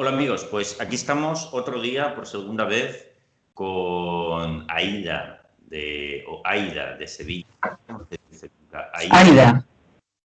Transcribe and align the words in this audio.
Hola 0.00 0.10
amigos, 0.10 0.46
pues 0.48 0.80
aquí 0.80 0.94
estamos 0.94 1.48
otro 1.50 1.82
día 1.82 2.14
por 2.14 2.24
segunda 2.24 2.64
vez 2.64 3.10
con 3.52 4.64
Aida 4.68 5.50
de 5.58 6.24
o 6.28 6.40
Aida 6.44 6.94
de 6.94 7.08
Sevilla. 7.08 7.48
Aida. 8.92 9.66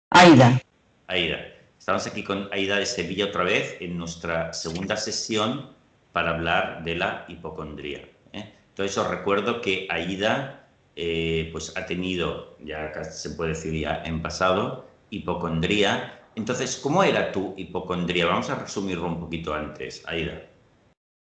Aida. 0.09 0.63
Aida. 1.09 1.37
Estamos 1.79 2.07
aquí 2.07 2.25
con 2.25 2.49
Aida 2.55 2.79
de 2.79 2.87
Sevilla 2.87 3.27
otra 3.27 3.45
vez 3.45 3.77
en 3.81 3.99
nuestra 3.99 4.55
segunda 4.55 4.97
sesión 4.97 5.69
para 6.13 6.31
hablar 6.31 6.83
de 6.83 6.95
la 6.95 7.27
hipocondría. 7.29 8.09
¿eh? 8.33 8.55
Entonces 8.71 8.97
os 8.97 9.11
recuerdo 9.11 9.61
que 9.61 9.87
Aida 9.91 10.71
eh, 10.97 11.51
pues 11.53 11.77
ha 11.77 11.85
tenido, 11.85 12.57
ya 12.61 13.05
se 13.05 13.29
puede 13.29 13.51
decir 13.51 13.79
ya 13.79 14.05
en 14.07 14.23
pasado, 14.23 14.89
hipocondría 15.11 16.20
entonces, 16.35 16.77
¿cómo 16.77 17.03
era 17.03 17.33
tu 17.33 17.55
hipocondría? 17.57 18.27
Vamos 18.27 18.51
a 18.51 18.57
resumirlo 18.57 19.07
un 19.07 19.21
poquito 19.21 19.55
antes, 19.55 20.03
Aida. 20.07 20.43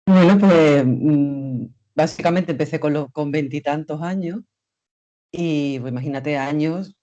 Bueno, 0.07 0.39
pues 0.39 0.85
mm, 0.87 1.67
básicamente 1.95 2.53
empecé 2.53 2.79
con 2.79 3.31
veintitantos 3.31 4.03
años 4.03 4.41
y 5.33 5.79
pues, 5.81 5.91
imagínate 5.91 6.37
años 6.37 6.95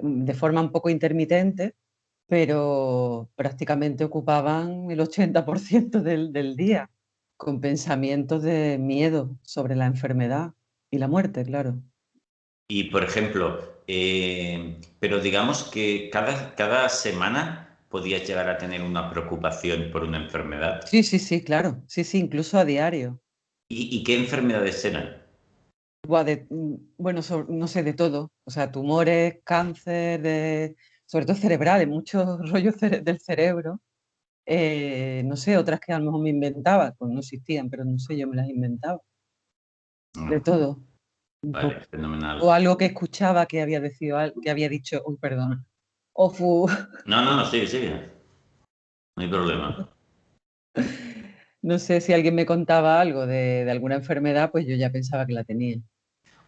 de 0.00 0.34
forma 0.34 0.60
un 0.60 0.70
poco 0.70 0.90
intermitente, 0.90 1.74
pero 2.28 3.28
prácticamente 3.34 4.04
ocupaban 4.04 4.90
el 4.90 5.00
80% 5.00 6.02
del, 6.02 6.32
del 6.32 6.56
día, 6.56 6.88
con 7.36 7.60
pensamientos 7.60 8.42
de 8.42 8.78
miedo 8.78 9.36
sobre 9.42 9.74
la 9.74 9.86
enfermedad 9.86 10.52
y 10.90 10.98
la 10.98 11.08
muerte, 11.08 11.44
claro. 11.44 11.82
Y, 12.68 12.84
por 12.84 13.02
ejemplo, 13.02 13.58
eh, 13.86 14.80
pero 15.00 15.20
digamos 15.20 15.64
que 15.64 16.10
cada, 16.10 16.54
cada 16.54 16.88
semana 16.88 17.78
podías 17.88 18.26
llegar 18.26 18.48
a 18.48 18.58
tener 18.58 18.82
una 18.82 19.10
preocupación 19.10 19.90
por 19.92 20.02
una 20.04 20.16
enfermedad. 20.16 20.80
Sí, 20.86 21.02
sí, 21.02 21.18
sí, 21.18 21.44
claro. 21.44 21.82
Sí, 21.86 22.04
sí, 22.04 22.18
incluso 22.18 22.58
a 22.58 22.64
diario. 22.64 23.20
¿Y, 23.68 24.02
qué 24.04 24.16
enfermedades 24.16 24.84
eran? 24.84 25.22
Mm, 26.06 26.74
bueno, 26.98 27.20
no 27.48 27.66
sé, 27.68 27.82
de 27.82 27.94
todo. 27.94 28.32
O 28.44 28.50
sea, 28.50 28.70
tumores, 28.70 29.38
cáncer, 29.44 30.20
de, 30.20 30.76
sobre 31.06 31.26
todo 31.26 31.36
cerebrales, 31.36 31.88
muchos 31.88 32.38
rollos 32.50 32.76
del 32.78 33.20
cerebro. 33.20 33.80
Eh, 34.46 35.22
no 35.24 35.36
sé, 35.36 35.56
otras 35.56 35.80
que 35.80 35.92
a 35.92 35.98
lo 35.98 36.06
mejor 36.06 36.22
me 36.22 36.30
inventaba, 36.30 36.94
pues 36.98 37.10
no 37.10 37.20
existían, 37.20 37.70
pero 37.70 37.84
no 37.84 37.98
sé, 37.98 38.16
yo 38.16 38.26
me 38.26 38.36
las 38.36 38.48
inventaba. 38.48 39.00
De 40.28 40.40
todo. 40.40 40.78
Vale, 41.42 41.80
fenomenal. 41.90 42.40
O 42.40 42.52
algo 42.52 42.76
que 42.76 42.86
escuchaba 42.86 43.46
que 43.46 43.60
había, 43.60 43.80
decido, 43.80 44.18
que 44.40 44.50
había 44.50 44.68
dicho, 44.68 45.02
uy, 45.04 45.16
perdón. 45.18 45.66
O 46.12 46.30
fu... 46.30 46.68
No, 47.04 47.24
no, 47.24 47.36
no, 47.36 47.44
sigue, 47.46 47.66
sigue. 47.66 48.10
No 49.16 49.22
hay 49.22 49.28
problema. 49.28 49.92
No 51.62 51.78
sé 51.78 52.00
si 52.00 52.12
alguien 52.12 52.34
me 52.34 52.46
contaba 52.46 53.00
algo 53.00 53.26
de, 53.26 53.68
alguna 53.70 53.96
enfermedad, 53.96 54.50
pues 54.50 54.66
yo 54.66 54.74
ya 54.76 54.90
pensaba 54.90 55.26
que 55.26 55.32
la 55.32 55.44
tenía. 55.44 55.78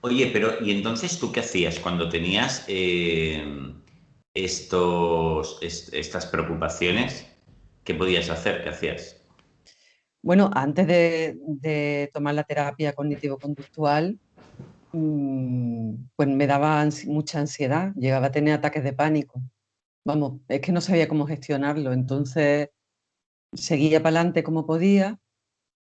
Oye, 0.00 0.30
pero 0.32 0.60
¿y 0.60 0.70
entonces 0.70 1.18
tú 1.18 1.32
qué 1.32 1.40
hacías 1.40 1.78
cuando 1.78 2.08
tenías 2.08 2.64
eh, 2.68 3.44
estos, 4.34 5.58
estas 5.62 6.26
preocupaciones? 6.26 7.26
¿Qué 7.84 7.94
podías 7.94 8.30
hacer? 8.30 8.62
¿Qué 8.62 8.70
hacías? 8.70 9.24
Bueno, 10.22 10.50
antes 10.54 10.86
de, 10.86 11.38
de 11.46 12.10
tomar 12.12 12.34
la 12.34 12.44
terapia 12.44 12.92
cognitivo-conductual, 12.92 14.18
pues 16.16 16.28
me 16.28 16.46
daba 16.46 16.86
mucha 17.06 17.40
ansiedad, 17.40 17.92
llegaba 17.96 18.28
a 18.28 18.32
tener 18.32 18.54
ataques 18.54 18.84
de 18.84 18.92
pánico. 18.92 19.42
Vamos, 20.04 20.40
es 20.48 20.60
que 20.60 20.72
no 20.72 20.80
sabía 20.80 21.08
cómo 21.08 21.26
gestionarlo, 21.26 21.92
entonces 21.92 22.70
seguía 23.52 24.02
para 24.02 24.16
adelante 24.16 24.42
como 24.42 24.66
podía, 24.66 25.18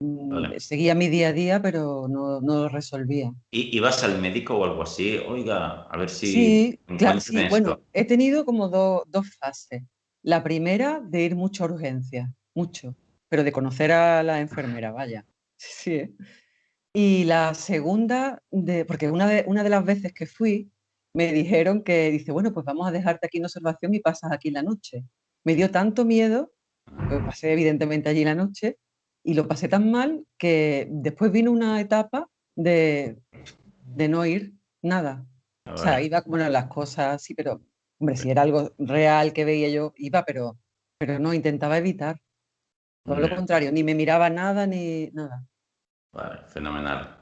mm, 0.00 0.56
seguía 0.58 0.94
mi 0.94 1.08
día 1.08 1.28
a 1.28 1.32
día, 1.32 1.62
pero 1.62 2.08
no, 2.08 2.40
lo 2.40 2.68
resolvía. 2.68 3.32
¿Y 3.50 3.76
ibas 3.76 4.02
al 4.02 4.20
médico 4.20 4.56
o 4.56 4.64
algo 4.64 4.82
así? 4.82 5.18
Oiga, 5.18 5.82
a 5.82 5.96
ver 5.96 6.08
si... 6.08 6.26
Sí, 6.26 6.80
claro, 6.98 7.20
sí. 7.20 7.46
bueno, 7.48 7.80
he 7.92 8.04
tenido 8.04 8.44
como 8.44 8.68
dos 8.68 9.36
fases. 9.38 9.82
La 10.22 10.42
primera 10.42 11.00
de 11.00 11.22
ir 11.22 11.36
mucho 11.36 11.64
a 11.64 11.66
urgencias, 11.68 12.28
mucho, 12.54 12.96
pero 13.28 13.44
de 13.44 13.52
conocer 13.52 13.92
a 13.92 14.22
la 14.22 14.40
enfermera, 14.40 14.90
vaya. 14.90 15.24
Sí, 15.58 15.94
¿eh? 15.94 16.12
Y 16.98 17.24
la 17.24 17.52
segunda, 17.52 18.42
de, 18.50 18.86
porque 18.86 19.10
una 19.10 19.26
de, 19.26 19.44
una 19.46 19.62
de 19.62 19.68
las 19.68 19.84
veces 19.84 20.14
que 20.14 20.24
fui, 20.24 20.72
me 21.12 21.30
dijeron 21.30 21.82
que, 21.82 22.10
dice, 22.10 22.32
bueno, 22.32 22.54
pues 22.54 22.64
vamos 22.64 22.88
a 22.88 22.90
dejarte 22.90 23.26
aquí 23.26 23.36
en 23.36 23.44
observación 23.44 23.92
y 23.92 24.00
pasas 24.00 24.32
aquí 24.32 24.50
la 24.50 24.62
noche. 24.62 25.04
Me 25.44 25.54
dio 25.54 25.70
tanto 25.70 26.06
miedo, 26.06 26.54
pues 27.06 27.20
pasé 27.22 27.52
evidentemente 27.52 28.08
allí 28.08 28.24
la 28.24 28.34
noche, 28.34 28.78
y 29.22 29.34
lo 29.34 29.46
pasé 29.46 29.68
tan 29.68 29.90
mal 29.90 30.24
que 30.38 30.88
después 30.90 31.30
vino 31.30 31.52
una 31.52 31.82
etapa 31.82 32.30
de, 32.54 33.18
de 33.84 34.08
no 34.08 34.24
ir 34.24 34.54
nada. 34.80 35.26
O 35.70 35.76
sea, 35.76 36.00
iba 36.00 36.22
como 36.22 36.38
en 36.38 36.50
las 36.50 36.68
cosas, 36.68 37.22
sí, 37.22 37.34
pero, 37.34 37.60
hombre, 37.98 38.16
si 38.16 38.30
era 38.30 38.40
algo 38.40 38.72
real 38.78 39.34
que 39.34 39.44
veía 39.44 39.68
yo, 39.68 39.92
iba, 39.98 40.24
pero, 40.24 40.58
pero 40.96 41.18
no, 41.18 41.34
intentaba 41.34 41.76
evitar. 41.76 42.22
Todo 43.04 43.20
lo 43.20 43.28
contrario, 43.36 43.70
ni 43.70 43.84
me 43.84 43.94
miraba 43.94 44.30
nada, 44.30 44.66
ni 44.66 45.10
nada. 45.12 45.46
Vale, 46.16 46.38
fenomenal. 46.48 47.14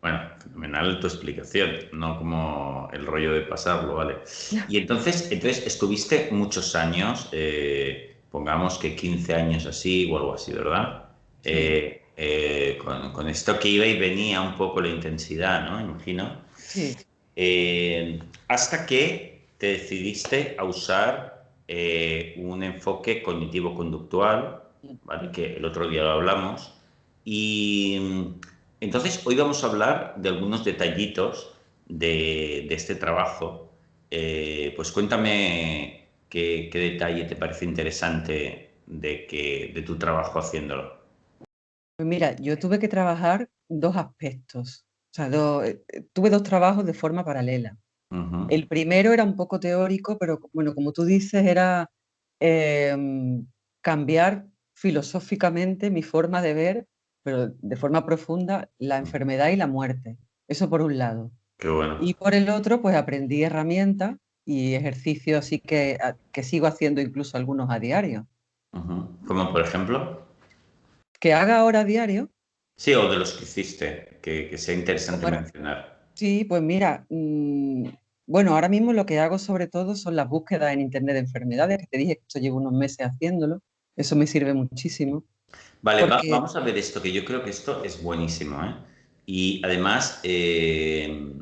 Bueno, 0.00 0.20
fenomenal 0.42 1.00
tu 1.00 1.08
explicación, 1.08 1.70
no 1.92 2.16
como 2.18 2.88
el 2.92 3.04
rollo 3.04 3.32
de 3.32 3.42
pasarlo, 3.42 3.96
¿vale? 3.96 4.16
Y 4.68 4.78
entonces, 4.78 5.30
entonces 5.30 5.66
estuviste 5.66 6.28
muchos 6.30 6.74
años, 6.74 7.28
eh, 7.32 8.16
pongamos 8.30 8.78
que 8.78 8.94
15 8.94 9.34
años 9.34 9.66
así 9.66 10.08
o 10.10 10.16
algo 10.16 10.34
así, 10.34 10.52
¿verdad? 10.52 11.04
Eh, 11.44 12.02
eh, 12.16 12.78
con, 13.12 13.28
esto 13.28 13.58
que 13.58 13.68
iba 13.68 13.86
y 13.86 13.98
venía 13.98 14.40
un 14.40 14.54
poco 14.56 14.80
la 14.80 14.88
intensidad, 14.88 15.68
¿no? 15.68 15.80
Imagino. 15.80 16.48
Sí. 16.56 16.96
hasta 18.48 18.86
que 18.86 19.46
te 19.58 19.66
decidiste 19.68 20.56
a 20.58 20.64
usar 20.64 21.44
un 22.36 22.62
enfoque 22.62 23.22
cognitivo-conductual, 23.22 24.62
¿vale? 25.04 25.30
Que 25.32 25.56
el 25.56 25.64
otro 25.64 25.88
día 25.88 26.02
lo 26.02 26.12
hablamos 26.12 26.77
y 27.30 27.98
mm, 28.00 28.40
entonces 28.80 29.20
hoy 29.26 29.36
vamos 29.36 29.62
a 29.62 29.66
hablar 29.66 30.14
de 30.16 30.30
algunos 30.30 30.64
detallitos 30.64 31.54
de, 31.86 32.66
este 32.72 32.94
trabajo. 32.94 33.70
Eh, 34.10 34.72
pues 34.74 34.90
cuéntame 34.90 36.08
qué, 36.30 36.70
detalle 36.72 37.24
te 37.24 37.36
parece 37.36 37.66
interesante 37.66 38.70
de, 38.86 39.26
que, 39.26 39.72
de 39.74 39.82
tu 39.82 39.98
trabajo 39.98 40.38
haciéndolo. 40.38 41.02
Pues 41.98 42.08
mira, 42.08 42.34
yo 42.36 42.58
tuve 42.58 42.78
que 42.78 42.88
trabajar 42.88 43.50
dos 43.68 43.94
aspectos. 43.96 44.86
O 45.12 45.14
sea, 45.14 45.28
eh, 45.66 45.82
tuve 46.14 46.30
dos 46.30 46.42
trabajos 46.42 46.86
de 46.86 46.94
forma 46.94 47.26
paralela. 47.26 47.76
El 48.48 48.68
primero 48.68 49.12
era 49.12 49.22
un 49.22 49.36
poco 49.36 49.60
teórico, 49.60 50.16
pero 50.16 50.40
bueno, 50.54 50.74
como 50.74 50.92
tú 50.92 51.04
dices, 51.04 51.44
era 51.44 51.90
em, 52.40 53.46
cambiar 53.82 54.46
filosóficamente 54.72 55.90
mi 55.90 56.02
forma 56.02 56.40
de 56.40 56.54
ver 56.54 56.86
pero 57.28 57.48
de 57.60 57.76
forma 57.76 58.06
profunda, 58.06 58.70
la 58.78 58.96
enfermedad 58.96 59.50
y 59.50 59.56
la 59.56 59.66
muerte. 59.66 60.16
Eso 60.46 60.70
por 60.70 60.80
un 60.80 60.96
lado. 60.96 61.30
Qué 61.58 61.68
bueno. 61.68 61.98
Y 62.00 62.14
por 62.14 62.34
el 62.34 62.48
otro, 62.48 62.80
pues 62.80 62.96
aprendí 62.96 63.42
herramientas 63.42 64.16
y 64.46 64.72
ejercicios 64.72 65.40
así 65.40 65.58
que, 65.58 65.98
que 66.32 66.42
sigo 66.42 66.66
haciendo 66.66 67.02
incluso 67.02 67.36
algunos 67.36 67.68
a 67.70 67.78
diario. 67.80 68.26
¿Como 68.70 69.52
por 69.52 69.60
ejemplo? 69.60 70.26
Que 71.20 71.34
haga 71.34 71.58
ahora 71.58 71.80
a 71.80 71.84
diario. 71.84 72.30
Sí, 72.78 72.94
o 72.94 73.10
de 73.10 73.18
los 73.18 73.34
que 73.34 73.44
hiciste, 73.44 74.20
que, 74.22 74.56
sea 74.56 74.74
interesante 74.74 75.30
mencionar. 75.30 76.08
Sí, 76.14 76.46
pues 76.46 76.62
mira, 76.62 77.04
mm, 77.10 77.88
bueno, 78.24 78.54
ahora 78.54 78.70
mismo 78.70 78.94
lo 78.94 79.04
que 79.04 79.18
hago 79.18 79.38
sobre 79.38 79.66
todo 79.66 79.96
son 79.96 80.16
las 80.16 80.30
búsquedas 80.30 80.72
en 80.72 80.80
Internet 80.80 81.12
de 81.12 81.20
enfermedades, 81.20 81.76
que 81.76 81.88
te 81.88 81.98
dije 81.98 82.16
que 82.16 82.22
esto 82.26 82.38
llevo 82.38 82.56
unos 82.56 82.72
meses 82.72 83.00
haciéndolo, 83.00 83.60
eso 83.96 84.16
me 84.16 84.26
sirve 84.26 84.54
muchísimo. 84.54 85.24
Vale, 85.82 86.06
vamos 86.06 86.56
a 86.56 86.60
ver 86.60 86.76
esto, 86.76 87.00
que 87.00 87.12
yo 87.12 87.24
creo 87.24 87.42
que 87.42 87.50
esto 87.50 87.84
es 87.84 88.02
buenísimo. 88.02 88.62
¿eh? 88.64 88.74
Y 89.26 89.62
además, 89.64 90.20
eh, 90.24 91.32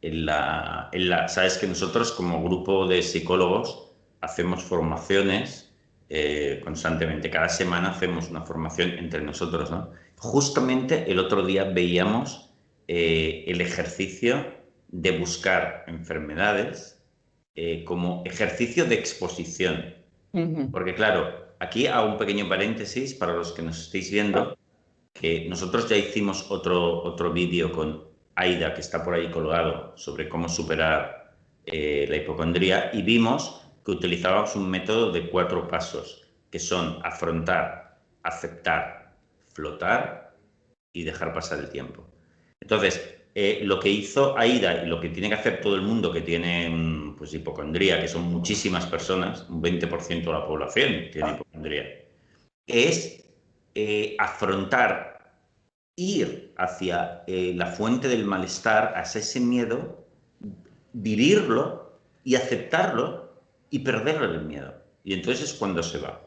en 0.00 0.26
la, 0.26 0.90
sabes 1.28 1.58
que 1.58 1.66
nosotros 1.66 2.12
como 2.12 2.42
grupo 2.42 2.86
de 2.86 3.02
psicólogos 3.02 3.90
hacemos 4.20 4.62
formaciones 4.62 5.72
eh, 6.08 6.60
constantemente. 6.62 7.30
Cada 7.30 7.48
semana 7.48 7.90
hacemos 7.90 8.30
una 8.30 8.42
formación 8.42 8.90
entre 8.92 9.22
nosotros. 9.22 9.70
¿no? 9.70 9.90
Justamente 10.18 11.10
el 11.10 11.18
otro 11.18 11.44
día 11.44 11.64
veíamos 11.64 12.44
el 12.86 13.60
ejercicio 13.60 14.46
de 14.88 15.18
buscar 15.18 15.84
enfermedades 15.88 17.02
como 17.84 18.22
ejercicio 18.24 18.86
de 18.86 18.94
exposición. 18.94 19.94
Porque 20.72 20.94
claro, 20.94 21.47
aquí 21.60 21.86
hago 21.86 22.12
un 22.12 22.18
pequeño 22.18 22.48
paréntesis 22.48 23.14
para 23.14 23.34
los 23.34 23.52
que 23.52 23.62
nos 23.62 23.78
estéis 23.78 24.10
viendo, 24.10 24.56
que 25.12 25.48
nosotros 25.48 25.88
ya 25.88 25.96
hicimos 25.96 26.50
otro, 26.50 27.02
otro 27.02 27.32
vídeo 27.32 27.72
con 27.72 28.04
Aida, 28.34 28.74
que 28.74 28.80
está 28.80 29.04
por 29.04 29.14
ahí 29.14 29.30
colgado, 29.30 29.96
sobre 29.96 30.28
cómo 30.28 30.48
superar 30.48 31.34
eh, 31.66 32.06
la 32.08 32.16
hipocondría, 32.16 32.90
y 32.92 33.02
vimos 33.02 33.62
que 33.84 33.92
utilizábamos 33.92 34.54
un 34.54 34.70
método 34.70 35.10
de 35.10 35.28
cuatro 35.28 35.66
pasos, 35.66 36.24
que 36.50 36.58
son 36.58 37.00
afrontar 37.04 37.88
aceptar, 38.22 39.16
flotar 39.54 40.34
y 40.92 41.04
dejar 41.04 41.32
pasar 41.32 41.58
el 41.60 41.70
tiempo. 41.70 42.06
Entonces, 42.60 43.17
eh, 43.40 43.60
lo 43.62 43.78
que 43.78 43.88
hizo 43.88 44.36
Aida 44.36 44.82
y 44.82 44.88
lo 44.88 45.00
que 45.00 45.10
tiene 45.10 45.28
que 45.28 45.36
hacer 45.36 45.60
todo 45.60 45.76
el 45.76 45.82
mundo 45.82 46.10
que 46.12 46.22
tiene 46.22 46.68
mm, 46.68 47.14
pues, 47.14 47.32
hipocondría, 47.34 48.00
que 48.00 48.08
son 48.08 48.24
muchísimas 48.24 48.84
personas, 48.86 49.46
un 49.48 49.62
20% 49.62 50.24
de 50.24 50.32
la 50.32 50.44
población 50.44 51.04
tiene 51.12 51.34
hipocondría, 51.34 51.84
es 52.66 53.24
eh, 53.76 54.16
afrontar, 54.18 55.36
ir 55.94 56.52
hacia 56.56 57.22
eh, 57.28 57.52
la 57.54 57.66
fuente 57.66 58.08
del 58.08 58.24
malestar, 58.24 58.94
hacia 58.96 59.20
ese 59.20 59.38
miedo, 59.38 60.04
vivirlo 60.92 61.92
y 62.24 62.34
aceptarlo 62.34 63.34
y 63.70 63.78
perderle 63.78 64.34
el 64.34 64.46
miedo. 64.46 64.74
Y 65.04 65.14
entonces 65.14 65.52
es 65.52 65.56
cuando 65.56 65.84
se 65.84 65.98
va. 65.98 66.20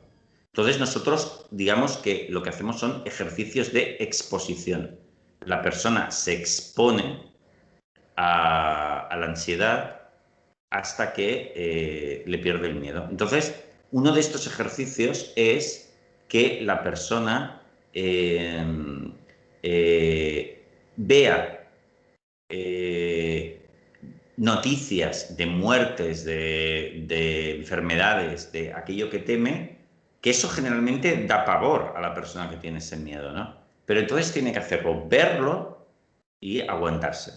Entonces 0.54 0.80
nosotros 0.80 1.46
digamos 1.52 1.98
que 1.98 2.28
lo 2.30 2.42
que 2.42 2.52
hacemos 2.52 2.80
son 2.80 3.02
ejercicios 3.06 3.74
de 3.74 3.98
exposición. 4.00 4.98
La 5.46 5.62
persona 5.62 6.12
se 6.12 6.34
expone 6.34 7.32
a, 8.16 9.10
la 9.18 9.26
ansiedad 9.26 10.02
hasta 10.70 11.14
que 11.14 11.52
eh, 11.56 12.24
le 12.26 12.38
pierde 12.38 12.68
el 12.68 12.76
miedo. 12.76 13.08
Entonces, 13.10 13.64
uno 13.92 14.14
de 14.14 14.20
estos 14.20 14.48
ejercicios 14.48 15.34
es 15.36 15.94
que 16.28 16.62
la 16.62 16.82
persona 16.84 17.62
eh, 17.94 18.64
eh, 19.64 20.66
vea 20.96 21.58
noticias 24.42 25.38
de 25.38 25.46
muertes, 25.46 26.26
de, 26.26 27.58
enfermedades, 27.58 28.52
de 28.52 28.74
aquello 28.74 29.10
que 29.10 29.20
teme, 29.20 29.78
que 30.20 30.32
eso 30.32 30.50
generalmente 30.50 31.26
da 31.28 31.46
pavor 31.46 31.94
a 31.96 32.02
la 32.02 32.14
persona 32.14 32.50
que 32.50 32.58
tiene 32.58 32.80
ese 32.80 32.98
miedo, 32.98 33.32
¿no? 33.32 33.61
Pero 33.92 34.00
entonces 34.00 34.32
tiene 34.32 34.54
que 34.54 34.60
hacerlo, 34.60 35.06
verlo 35.10 35.86
y 36.40 36.62
aguantarse. 36.62 37.34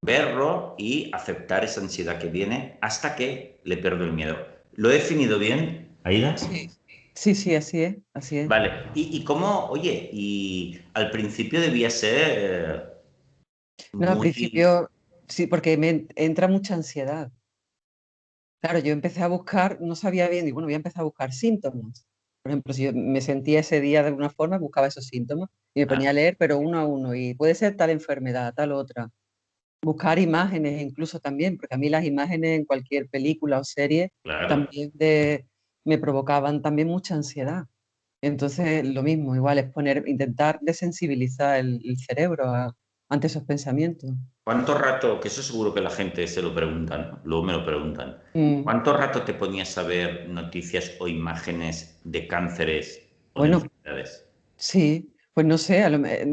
Verlo 0.00 0.76
y 0.78 1.10
aceptar 1.12 1.64
esa 1.64 1.80
ansiedad 1.80 2.20
que 2.20 2.28
viene 2.28 2.78
hasta 2.80 3.16
que 3.16 3.58
le 3.64 3.78
pierdo 3.78 4.04
el 4.04 4.12
miedo. 4.12 4.36
¿Lo 4.74 4.92
he 4.92 4.94
definido 4.94 5.40
bien, 5.40 5.98
Aida? 6.04 6.36
Sí. 6.36 6.70
Sí, 7.16 7.34
sí, 7.34 7.56
así 7.56 7.82
es, 7.82 7.96
así 8.14 8.38
es. 8.38 8.46
Vale, 8.46 8.70
y, 8.94 9.16
y 9.16 9.24
cómo, 9.24 9.66
oye, 9.70 10.08
y 10.12 10.80
al 10.94 11.10
principio 11.10 11.60
debía 11.60 11.90
ser... 11.90 13.02
No, 13.92 14.12
al 14.12 14.20
principio 14.20 14.88
Sí, 15.26 15.48
porque 15.48 15.76
me 15.76 16.06
entra 16.14 16.46
mucha 16.46 16.74
ansiedad. 16.74 17.32
Claro, 18.60 18.78
yo 18.78 18.92
empecé 18.92 19.20
a 19.20 19.26
buscar, 19.26 19.80
no 19.80 19.96
sabía 19.96 20.28
bien, 20.28 20.46
y 20.46 20.52
bueno, 20.52 20.66
voy 20.66 20.74
a 20.74 20.76
empezar 20.76 21.00
a 21.00 21.06
buscar 21.06 21.32
síntomas. 21.32 22.06
Por 22.42 22.52
ejemplo, 22.52 22.72
si 22.72 22.84
yo 22.84 22.92
me 22.94 23.20
sentía 23.20 23.60
ese 23.60 23.80
día 23.80 24.02
de 24.02 24.08
alguna 24.08 24.30
forma, 24.30 24.58
buscaba 24.58 24.86
esos 24.86 25.06
síntomas 25.06 25.50
y 25.74 25.80
me 25.80 25.84
ah. 25.84 25.88
ponía 25.88 26.10
a 26.10 26.12
leer, 26.12 26.36
pero 26.38 26.58
uno 26.58 26.78
a 26.78 26.86
uno, 26.86 27.14
y 27.14 27.34
puede 27.34 27.54
ser 27.54 27.76
tal 27.76 27.90
enfermedad, 27.90 28.54
tal 28.54 28.72
otra. 28.72 29.10
Buscar 29.82 30.18
imágenes 30.18 30.82
incluso 30.82 31.20
también, 31.20 31.56
porque 31.56 31.74
a 31.74 31.78
mí 31.78 31.88
las 31.88 32.04
imágenes 32.04 32.58
en 32.58 32.64
cualquier 32.64 33.08
película 33.08 33.60
o 33.60 33.64
serie 33.64 34.12
también 34.48 34.92
me 35.84 35.98
provocaban 35.98 36.62
también 36.62 36.88
mucha 36.88 37.14
ansiedad. 37.14 37.64
Entonces, 38.20 38.84
lo 38.84 39.02
mismo, 39.02 39.36
igual 39.36 39.58
es 39.58 39.70
poner, 39.70 40.04
intentar 40.08 40.58
desensibilizar 40.60 41.58
el, 41.60 41.96
cerebro 41.98 42.74
ante 43.08 43.26
esos 43.26 43.44
pensamientos. 43.44 44.10
¿Cuánto 44.44 44.74
rato, 44.76 45.20
que 45.20 45.28
eso 45.28 45.42
seguro 45.42 45.74
que 45.74 45.80
la 45.80 45.90
gente 45.90 46.26
se 46.26 46.42
lo 46.42 46.54
preguntan, 46.54 47.20
luego 47.24 47.44
me 47.44 47.52
lo 47.52 47.64
preguntan, 47.64 48.18
mm. 48.34 48.62
¿cuánto 48.62 48.96
rato 48.96 49.22
te 49.22 49.34
ponías 49.34 49.76
a 49.78 49.82
ver 49.82 50.28
noticias 50.28 50.92
o 51.00 51.08
imágenes 51.08 52.00
de 52.04 52.26
cánceres 52.26 53.02
o 53.34 53.40
bueno, 53.40 53.56
enfermedades? 53.58 54.26
Sí, 54.56 55.14
pues 55.32 55.46
no 55.46 55.56
sé, 55.56 55.84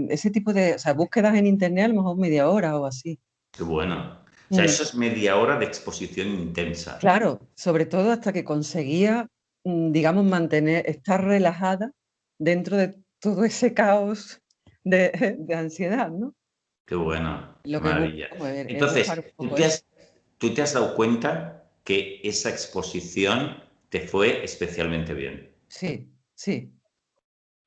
ese 0.10 0.31
tipo 0.31 0.54
de, 0.54 0.75
o 0.75 0.80
sea, 0.80 0.94
búsquedas 0.94 1.36
en 1.36 1.45
internet 1.45 1.86
a 1.86 1.88
lo 1.89 1.95
mejor 1.95 2.18
media 2.18 2.50
hora 2.50 2.78
o 2.78 2.86
así. 2.86 3.19
Qué 3.51 3.63
bueno. 3.63 4.24
O 4.50 4.56
sea, 4.56 4.63
mm. 4.63 4.68
eso 4.68 4.83
es 4.83 4.95
media 4.95 5.38
hora 5.38 5.57
de 5.57 5.66
exposición 5.66 6.28
intensa. 6.28 6.98
Claro, 7.00 7.39
sobre 7.56 7.86
todo 7.86 8.12
hasta 8.12 8.33
que 8.33 8.44
conseguía, 8.44 9.28
mm, 9.63 9.92
digamos, 9.92 10.25
mantener, 10.25 10.89
estar 10.89 11.24
relajada 11.24 11.92
dentro 12.38 12.78
de 12.78 12.95
todo 13.19 13.44
ese 13.45 13.74
caos 13.74 14.42
de, 14.83 15.12
de 15.39 15.56
ansiedad, 15.56 16.10
¿no? 16.10 16.33
Qué 16.85 16.95
bueno. 16.95 17.55
maravilla. 17.81 18.29
Entonces, 18.67 19.11
¿tú 20.37 20.53
te, 20.53 20.61
has, 20.61 20.73
dado 20.73 20.95
cuenta 20.95 21.69
que 21.83 22.21
esa 22.23 22.49
exposición 22.49 23.63
te 23.89 24.01
fue 24.01 24.43
especialmente 24.43 25.13
bien? 25.13 25.51
Sí, 25.67 26.09
sí. 26.35 26.71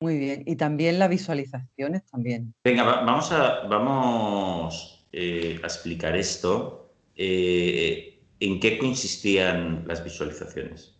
Muy 0.01 0.19
bien. 0.19 0.45
Y 0.47 0.57
también 0.57 0.99
las 0.99 1.11
visualizaciones 1.11 2.05
también. 2.07 2.55
Venga, 2.63 2.85
vamos 2.85 3.33
a, 3.33 3.67
vamos, 3.67 5.09
eh, 5.13 5.59
a 5.63 5.67
explicar 5.67 6.17
esto. 6.17 6.93
Eh, 7.17 8.21
¿En 8.41 8.61
qué 8.61 8.79
consistían 8.79 9.85
las 9.89 10.05
visualizaciones? 10.05 10.97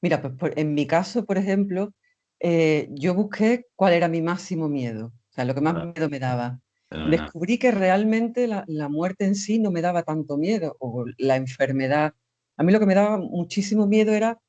Mira, 0.00 0.22
pues 0.22 0.54
en 0.56 0.72
mi 0.72 0.86
caso, 0.86 1.26
por 1.26 1.36
ejemplo, 1.36 1.92
eh, 2.40 2.88
yo 2.92 3.14
busqué 3.14 3.66
cuál 3.74 3.92
era 3.92 4.08
mi 4.08 4.22
máximo 4.22 4.68
miedo, 4.68 5.06
o 5.06 5.32
sea, 5.32 5.44
lo 5.44 5.54
que 5.54 5.60
más 5.60 5.74
miedo 5.74 6.08
me 6.08 6.18
daba. 6.18 6.60
Descubrí 6.90 7.58
que 7.58 7.70
realmente 7.70 8.46
la, 8.46 8.88
muerte 8.88 9.26
en 9.26 9.34
sí 9.34 9.58
no 9.58 9.70
me 9.70 9.82
daba 9.82 10.04
tanto 10.04 10.38
miedo, 10.38 10.76
o 10.80 11.04
la 11.18 11.36
enfermedad. 11.36 12.14
A 12.56 12.62
mí 12.62 12.72
lo 12.72 12.80
que 12.80 12.86
me 12.86 12.94
daba 12.94 13.18
muchísimo 13.18 13.86
miedo 13.86 14.12
era 14.12 14.40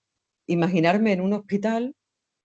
imaginarme 0.47 1.11
en 1.11 1.21
un 1.21 1.33
hospital, 1.33 1.95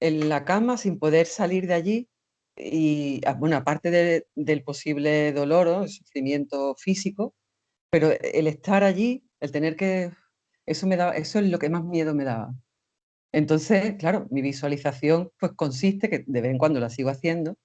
en 0.00 0.28
la 0.28 0.44
cama, 0.44 0.76
sin 0.78 0.98
poder 0.98 1.26
salir 1.26 1.68
de 1.68 1.74
allí. 1.74 2.08
Y, 2.56 3.20
ah, 3.24 3.34
bueno, 3.34 3.56
aparte 3.56 4.26
del 4.34 4.64
posible 4.64 5.32
dolor 5.32 5.68
o 5.68 5.82
el 5.84 5.88
sufrimiento 5.88 6.74
físico, 6.76 7.34
pero 7.90 8.10
el 8.20 8.46
estar 8.48 8.82
allí, 8.82 9.24
el 9.40 9.52
tener 9.52 9.76
que... 9.76 10.10
Eso, 10.66 10.86
me 10.86 10.96
daba, 10.96 11.12
eso 11.12 11.38
es 11.38 11.48
lo 11.48 11.58
que 11.58 11.68
más 11.68 11.84
miedo 11.84 12.14
me 12.14 12.24
daba. 12.24 12.52
Entonces, 13.32 13.94
claro, 13.96 14.26
mi 14.30 14.42
visualización 14.42 15.30
pues 15.38 15.52
consiste, 15.52 16.08
que 16.08 16.24
de 16.26 16.40
vez 16.40 16.50
en 16.50 16.58
cuando 16.58 16.80
la 16.80 16.90
sigo 16.90 17.10
haciendo, 17.10 17.56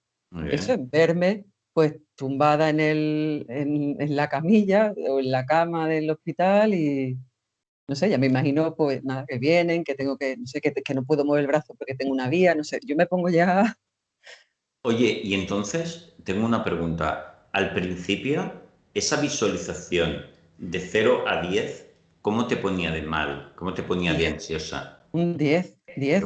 eso 0.52 0.74
es 0.74 0.90
verme 0.90 1.46
pues 1.80 1.96
tumbada 2.16 2.70
en, 2.70 2.82
el, 2.82 3.46
en, 3.48 4.14
la 4.14 4.28
camilla 4.28 4.94
o 5.10 5.22
en 5.22 5.32
la 5.32 5.46
cama 5.46 5.88
del 5.88 6.10
hospital 6.10 6.74
y 6.74 7.18
no 7.88 7.96
sé, 7.96 8.10
ya 8.10 8.18
me 8.18 8.28
imagino 8.28 8.76
pues 8.76 9.02
nada, 9.06 9.24
que 9.26 9.38
vienen, 9.38 9.86
que 9.86 9.96
tengo 9.96 10.18
que, 10.18 10.36
no 10.36 10.46
sé, 10.46 10.60
que, 10.60 10.74
que 10.74 10.94
no 10.94 11.06
puedo 11.06 11.24
mover 11.24 11.44
el 11.44 11.48
brazo 11.48 11.76
porque 11.76 11.96
tengo 11.96 12.12
una 12.12 12.28
vía, 12.28 12.54
no 12.54 12.66
sé, 12.66 12.82
yo 12.86 12.98
me 12.98 13.06
pongo 13.06 13.30
ya... 13.30 13.78
Oye, 14.84 15.22
y 15.24 15.34
entonces 15.36 16.16
tengo 16.26 16.46
una 16.46 16.66
pregunta. 16.66 17.48
Al 17.54 17.74
principio, 17.74 18.52
esa 18.94 19.22
visualización 19.22 20.26
de 20.58 20.80
0 20.82 21.24
a 21.30 21.48
10, 21.48 21.88
¿cómo 22.22 22.48
te 22.48 22.58
ponía 22.58 22.92
de 22.92 23.04
mal? 23.04 23.54
¿Cómo 23.56 23.74
te 23.74 23.84
ponía 23.84 24.14
de 24.14 24.28
ansiosa? 24.28 25.06
Un 25.14 25.38
10, 25.38 25.78
10. 25.96 26.24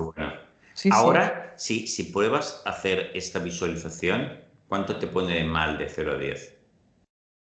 Ahora, 0.90 1.54
Si, 1.58 1.86
si 1.86 2.06
pruebas 2.06 2.64
hacer 2.66 3.12
esta 3.14 3.38
visualización, 3.38 4.43
¿Cuánto 4.74 4.98
te 4.98 5.06
pone 5.06 5.36
de 5.36 5.44
mal 5.44 5.78
de 5.78 5.88
0 5.88 6.14
a 6.14 6.18
10? 6.18 6.58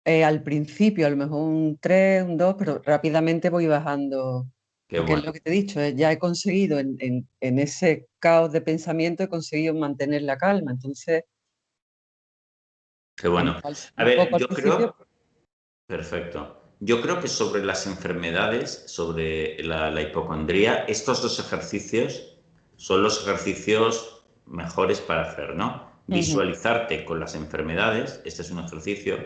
Eh, 0.07 0.25
al 0.25 0.43
principio, 0.43 1.07
a 1.07 1.11
lo 1.11 1.17
mejor 1.19 1.43
un 1.43 1.77
3, 1.79 2.23
un 2.23 2.39
2, 2.39 2.55
pero 2.59 2.81
rápidamente 2.83 3.51
voy 3.51 3.67
bajando. 3.67 4.47
Qué 4.89 4.97
porque 4.97 5.13
es 5.13 5.25
lo 5.27 5.33
que 5.35 5.41
te 5.41 5.51
he 5.51 5.53
dicho, 5.53 5.79
eh, 5.79 5.95
ya 5.95 6.11
he 6.11 6.19
conseguido 6.19 6.79
en, 6.79 7.29
ese 7.39 8.09
caos 8.19 8.51
de 8.53 8.63
pensamiento, 8.63 9.25
he 9.25 9.29
conseguido 9.29 9.75
mantener 9.75 10.23
la 10.23 10.39
calma. 10.39 10.71
Entonces. 10.71 11.25
Qué 13.15 13.29
bueno. 13.29 13.61
A 13.97 14.05
ver, 14.05 14.31
yo 14.39 14.49
creo. 14.49 14.97
Perfecto. 15.87 16.63
Yo 16.81 17.03
creo 17.03 17.21
que 17.21 17.29
sobre 17.29 17.63
las 17.63 17.87
enfermedades, 17.87 18.85
sobre 18.87 19.63
la, 19.65 19.91
la 19.91 20.01
hipocondría, 20.01 20.85
estos 20.85 21.21
dos 21.21 21.39
ejercicios 21.39 22.41
son 22.77 23.03
los 23.03 23.21
ejercicios 23.21 24.25
mejores 24.47 25.03
para 25.03 25.31
hacer, 25.31 25.55
¿no? 25.55 25.88
Visualizarte 26.09 27.05
con 27.05 27.21
las 27.21 27.35
enfermedades, 27.35 28.21
este 28.25 28.43
es 28.43 28.51
un 28.51 28.65
ejercicio. 28.65 29.19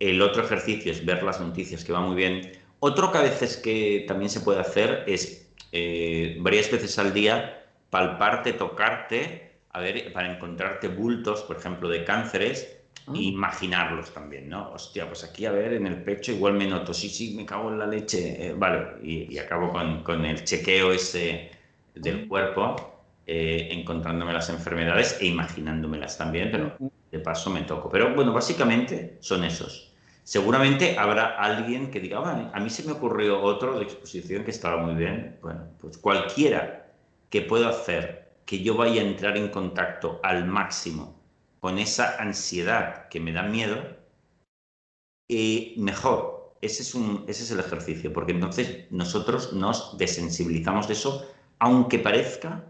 El 0.00 0.20
otro 0.20 0.44
ejercicio 0.44 0.90
es 0.90 1.04
ver 1.04 1.22
las 1.22 1.40
noticias, 1.40 1.84
que 1.84 1.92
va 1.92 2.00
muy 2.00 2.16
bien. 2.16 2.52
Otro 2.80 3.12
que 3.12 3.18
a 3.18 3.22
veces 3.22 3.56
que 3.56 4.04
también 4.08 4.30
se 4.30 4.40
puede 4.40 4.60
hacer 4.60 5.04
es 5.06 5.48
eh, 5.72 6.36
varias 6.40 6.70
veces 6.70 6.98
al 6.98 7.14
día 7.14 7.66
palparte, 7.90 8.54
tocarte, 8.54 9.52
a 9.70 9.80
ver, 9.80 10.12
para 10.12 10.34
encontrarte 10.34 10.88
bultos, 10.88 11.42
por 11.42 11.56
ejemplo, 11.56 11.88
de 11.88 12.04
cánceres, 12.04 12.78
e 13.14 13.18
imaginarlos 13.18 14.12
también, 14.14 14.48
¿no? 14.48 14.72
Hostia, 14.72 15.06
pues 15.06 15.24
aquí 15.24 15.44
a 15.44 15.52
ver, 15.52 15.74
en 15.74 15.86
el 15.86 16.02
pecho 16.02 16.32
igual 16.32 16.54
me 16.54 16.66
noto, 16.66 16.94
sí, 16.94 17.10
sí, 17.10 17.34
me 17.36 17.44
cago 17.44 17.70
en 17.70 17.78
la 17.78 17.86
leche, 17.86 18.46
eh, 18.46 18.54
vale, 18.56 18.96
y, 19.02 19.36
acabo 19.36 19.72
con, 19.72 20.02
con, 20.02 20.24
el 20.24 20.42
chequeo 20.42 20.92
ese 20.92 21.50
del 21.94 22.26
cuerpo 22.26 22.93
eh, 23.26 23.68
encontrándome 23.70 24.32
las 24.32 24.50
enfermedades 24.50 25.18
e 25.20 25.26
imaginándomelas 25.26 26.18
también, 26.18 26.50
pero 26.50 26.76
de 27.10 27.18
paso 27.20 27.50
me 27.50 27.62
toco. 27.62 27.88
Pero 27.88 28.14
bueno, 28.14 28.32
básicamente 28.32 29.16
son 29.20 29.44
esos. 29.44 29.94
Seguramente 30.24 30.98
habrá 30.98 31.36
alguien 31.38 31.90
que 31.90 32.00
diga, 32.00 32.50
a 32.52 32.60
mí 32.60 32.70
se 32.70 32.84
me 32.84 32.92
ocurrió 32.92 33.42
otro 33.42 33.78
de 33.78 33.84
exposición 33.84 34.44
que 34.44 34.50
estaba 34.50 34.82
muy 34.82 34.94
bien. 34.94 35.38
Bueno, 35.42 35.68
pues 35.80 35.98
cualquiera 35.98 36.92
que 37.30 37.42
pueda 37.42 37.68
hacer 37.68 38.32
que 38.46 38.62
yo 38.62 38.76
vaya 38.76 39.02
a 39.02 39.06
entrar 39.06 39.36
en 39.36 39.48
contacto 39.48 40.20
al 40.22 40.46
máximo 40.46 41.20
con 41.60 41.78
esa 41.78 42.16
ansiedad 42.20 43.08
que 43.08 43.20
me 43.20 43.32
da 43.32 43.42
miedo, 43.42 43.82
eh, 45.30 45.74
mejor. 45.78 46.54
Ese 46.60 46.82
es, 46.82 46.94
un, 46.94 47.24
ese 47.26 47.42
es 47.42 47.50
el 47.50 47.60
ejercicio, 47.60 48.12
porque 48.12 48.32
entonces 48.32 48.86
nosotros 48.90 49.52
nos 49.52 49.96
desensibilizamos 49.96 50.88
de 50.88 50.94
eso, 50.94 51.26
aunque 51.58 51.98
parezca 51.98 52.64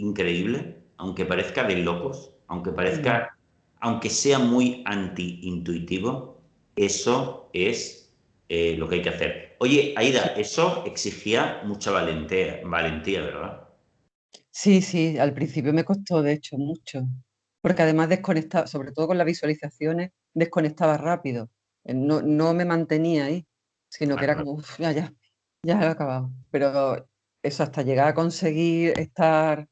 increíble, 0.00 0.82
aunque 0.96 1.24
parezca 1.24 1.64
de 1.64 1.76
locos, 1.76 2.32
aunque 2.48 2.72
parezca, 2.72 3.36
aunque 3.80 4.10
sea 4.10 4.38
muy 4.38 4.82
anti-intuitivo, 4.86 6.40
eso 6.76 7.50
es 7.52 8.12
eh, 8.48 8.76
lo 8.76 8.88
que 8.88 8.96
hay 8.96 9.02
que 9.02 9.08
hacer. 9.10 9.56
Oye, 9.60 9.94
Aida, 9.96 10.34
eso 10.36 10.84
exigía 10.86 11.62
mucha 11.64 11.90
valentía, 11.90 12.60
valentía, 12.64 13.20
¿verdad? 13.22 13.68
Sí, 14.50 14.82
sí, 14.82 15.18
al 15.18 15.32
principio 15.32 15.72
me 15.72 15.84
costó, 15.84 16.22
de 16.22 16.32
hecho, 16.32 16.56
mucho, 16.58 17.06
porque 17.60 17.82
además 17.82 18.08
desconectaba, 18.08 18.66
sobre 18.66 18.92
todo 18.92 19.06
con 19.06 19.18
las 19.18 19.26
visualizaciones, 19.26 20.10
desconectaba 20.34 20.96
rápido, 20.96 21.50
eh, 21.84 21.94
no, 21.94 22.22
no 22.22 22.54
me 22.54 22.64
mantenía 22.64 23.26
ahí, 23.26 23.46
sino 23.88 24.16
que 24.16 24.24
era 24.24 24.36
como, 24.36 24.60
ya, 24.78 24.92
ya, 24.92 25.12
ya 25.62 25.82
he 25.82 25.86
acabado. 25.86 26.30
Pero 26.50 27.08
eso 27.42 27.62
hasta 27.62 27.82
llegar 27.82 28.08
a 28.08 28.14
conseguir 28.14 28.98
estar, 28.98 29.68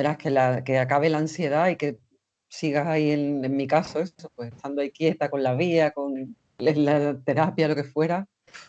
verás, 0.00 0.16
que, 0.16 0.30
la, 0.30 0.64
que 0.64 0.78
acabe 0.78 1.10
la 1.10 1.18
ansiedad 1.18 1.68
y 1.68 1.76
que 1.76 1.98
sigas 2.48 2.86
ahí, 2.86 3.10
en, 3.10 3.44
en 3.44 3.54
mi 3.54 3.66
caso, 3.66 4.00
eso, 4.00 4.30
pues 4.34 4.52
estando 4.52 4.80
ahí 4.80 4.90
quieta 4.90 5.28
con 5.28 5.42
la 5.42 5.54
vía, 5.54 5.90
con 5.90 6.36
la 6.58 7.20
terapia, 7.22 7.68
lo 7.68 7.74
que 7.74 7.84
fuera. 7.84 8.26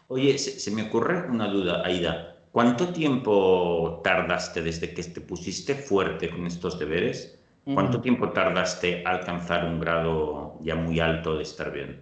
Oye, 0.07 0.37
se 0.37 0.71
me 0.71 0.83
ocurre 0.83 1.29
una 1.29 1.47
duda, 1.47 1.85
Aida. 1.85 2.37
¿Cuánto 2.51 2.91
tiempo 2.91 4.01
tardaste 4.03 4.61
desde 4.61 4.93
que 4.93 5.03
te 5.03 5.21
pusiste 5.21 5.73
fuerte 5.73 6.29
con 6.29 6.45
estos 6.45 6.77
deberes? 6.77 7.39
¿Cuánto 7.63 8.01
tiempo 8.01 8.31
tardaste 8.31 9.03
a 9.05 9.11
alcanzar 9.11 9.65
un 9.65 9.79
grado 9.79 10.59
ya 10.61 10.75
muy 10.75 10.99
alto 10.99 11.37
de 11.37 11.43
estar 11.43 11.71
bien? 11.71 12.01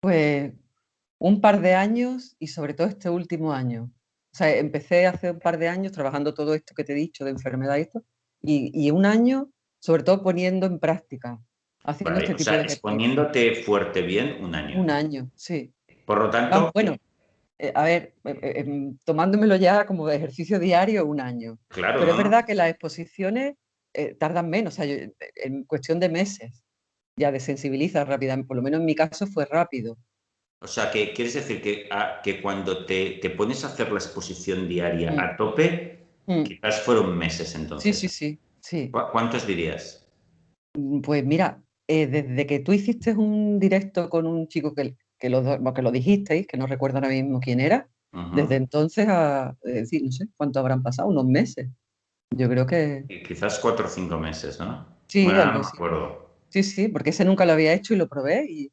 Pues 0.00 0.52
un 1.18 1.40
par 1.40 1.60
de 1.60 1.74
años 1.74 2.34
y 2.40 2.48
sobre 2.48 2.74
todo 2.74 2.88
este 2.88 3.10
último 3.10 3.52
año. 3.52 3.92
O 4.32 4.36
sea, 4.36 4.56
empecé 4.56 5.06
hace 5.06 5.30
un 5.30 5.38
par 5.38 5.58
de 5.58 5.68
años 5.68 5.92
trabajando 5.92 6.34
todo 6.34 6.54
esto 6.54 6.74
que 6.74 6.82
te 6.82 6.92
he 6.92 6.96
dicho 6.96 7.24
de 7.24 7.30
enfermedad 7.30 7.76
y 7.76 7.82
esto, 7.82 8.02
y, 8.42 8.90
un 8.90 9.06
año 9.06 9.50
sobre 9.78 10.02
todo 10.02 10.22
poniendo 10.22 10.66
en 10.66 10.78
práctica, 10.78 11.40
haciendo 11.84 12.20
este 12.20 12.34
tipo 12.34 12.50
o 12.50 12.52
sea, 12.52 12.62
Exponiéndote 12.62 13.54
fuerte 13.62 14.02
bien 14.02 14.42
un 14.42 14.54
año. 14.54 14.80
Un 14.80 14.90
año, 14.90 15.30
sí. 15.34 15.72
Por 16.04 16.18
lo 16.18 16.30
tanto, 16.30 16.70
bueno, 16.74 16.96
eh, 17.58 17.72
a 17.74 17.84
ver, 17.84 18.14
eh, 18.24 18.38
eh, 18.42 18.52
em, 18.56 18.96
tomándomelo 19.04 19.54
ya 19.56 19.84
como 19.84 20.08
ejercicio 20.08 20.58
diario 20.58 21.04
un 21.04 21.20
año. 21.20 21.58
Claro. 21.68 22.00
Pero 22.00 22.12
es 22.12 22.16
verdad 22.16 22.46
que 22.46 22.54
las 22.54 22.70
exposiciones 22.70 23.54
tardan 24.20 24.48
menos, 24.48 24.74
o 24.74 24.76
sea, 24.76 24.86
en 25.34 25.64
cuestión 25.64 25.98
de 25.98 26.08
meses 26.08 26.62
ya 27.16 27.32
desensibiliza 27.32 28.04
rápidamente, 28.04 28.46
por 28.46 28.56
lo 28.56 28.62
menos 28.62 28.78
en 28.80 28.86
mi 28.86 28.94
caso 28.94 29.26
fue 29.26 29.46
rápido. 29.46 29.98
O 30.60 30.68
sea, 30.68 30.92
que 30.92 31.12
quieres 31.12 31.34
decir 31.34 31.60
que, 31.60 31.88
ah, 31.90 32.20
que 32.22 32.40
cuando 32.40 32.86
te, 32.86 33.18
te, 33.20 33.30
pones 33.30 33.64
a 33.64 33.66
hacer 33.66 33.90
la 33.90 33.98
exposición 33.98 34.68
diaria 34.68 35.10
mm. 35.10 35.18
a 35.18 35.36
tope, 35.36 35.99
mm. 36.30 36.44
quizás 36.44 36.82
fueron 36.82 37.16
meses 37.16 37.54
entonces. 37.54 37.98
Sí, 37.98 38.08
sí, 38.08 38.14
sí. 38.14 38.38
sí. 38.60 38.90
¿Cuántos 38.90 39.46
dirías? 39.46 40.06
Mm, 40.76 41.00
pues 41.00 41.24
mira, 41.24 41.62
desde 41.88 42.46
que 42.46 42.60
tú 42.60 42.72
hiciste 42.72 43.12
un 43.12 43.58
directo 43.58 44.08
con 44.08 44.26
un 44.26 44.46
chico 44.48 44.74
que, 44.74 44.96
que 45.18 45.28
lo, 45.28 45.42
que 45.74 45.82
lo 45.82 45.90
dijisteis, 45.90 46.46
que 46.46 46.56
no 46.56 46.66
recuerdo 46.66 46.98
ahora 46.98 47.08
mismo 47.08 47.40
quién 47.40 47.60
era, 47.60 47.88
desde 48.34 48.56
entonces 48.56 49.06
a 49.08 49.56
decir, 49.62 50.02
no 50.04 50.10
sé, 50.10 50.26
¿cuánto 50.36 50.58
habrán 50.58 50.82
pasado? 50.82 51.08
Unos 51.08 51.26
meses. 51.26 51.68
Yo 52.30 52.48
creo 52.48 52.66
que... 52.66 53.04
Quizás 53.26 53.58
cuatro 53.60 53.86
o 53.86 53.88
cinco 53.88 54.18
meses, 54.18 54.58
¿no? 54.58 54.86
Sí, 55.06 55.26
algo 55.26 56.30
Sí, 56.48 56.64
sí, 56.64 56.88
porque 56.88 57.10
ese 57.10 57.24
nunca 57.24 57.46
lo 57.46 57.52
había 57.52 57.72
hecho 57.72 57.94
y 57.94 57.96
lo 57.96 58.08
probé 58.08 58.46
y... 58.48 58.72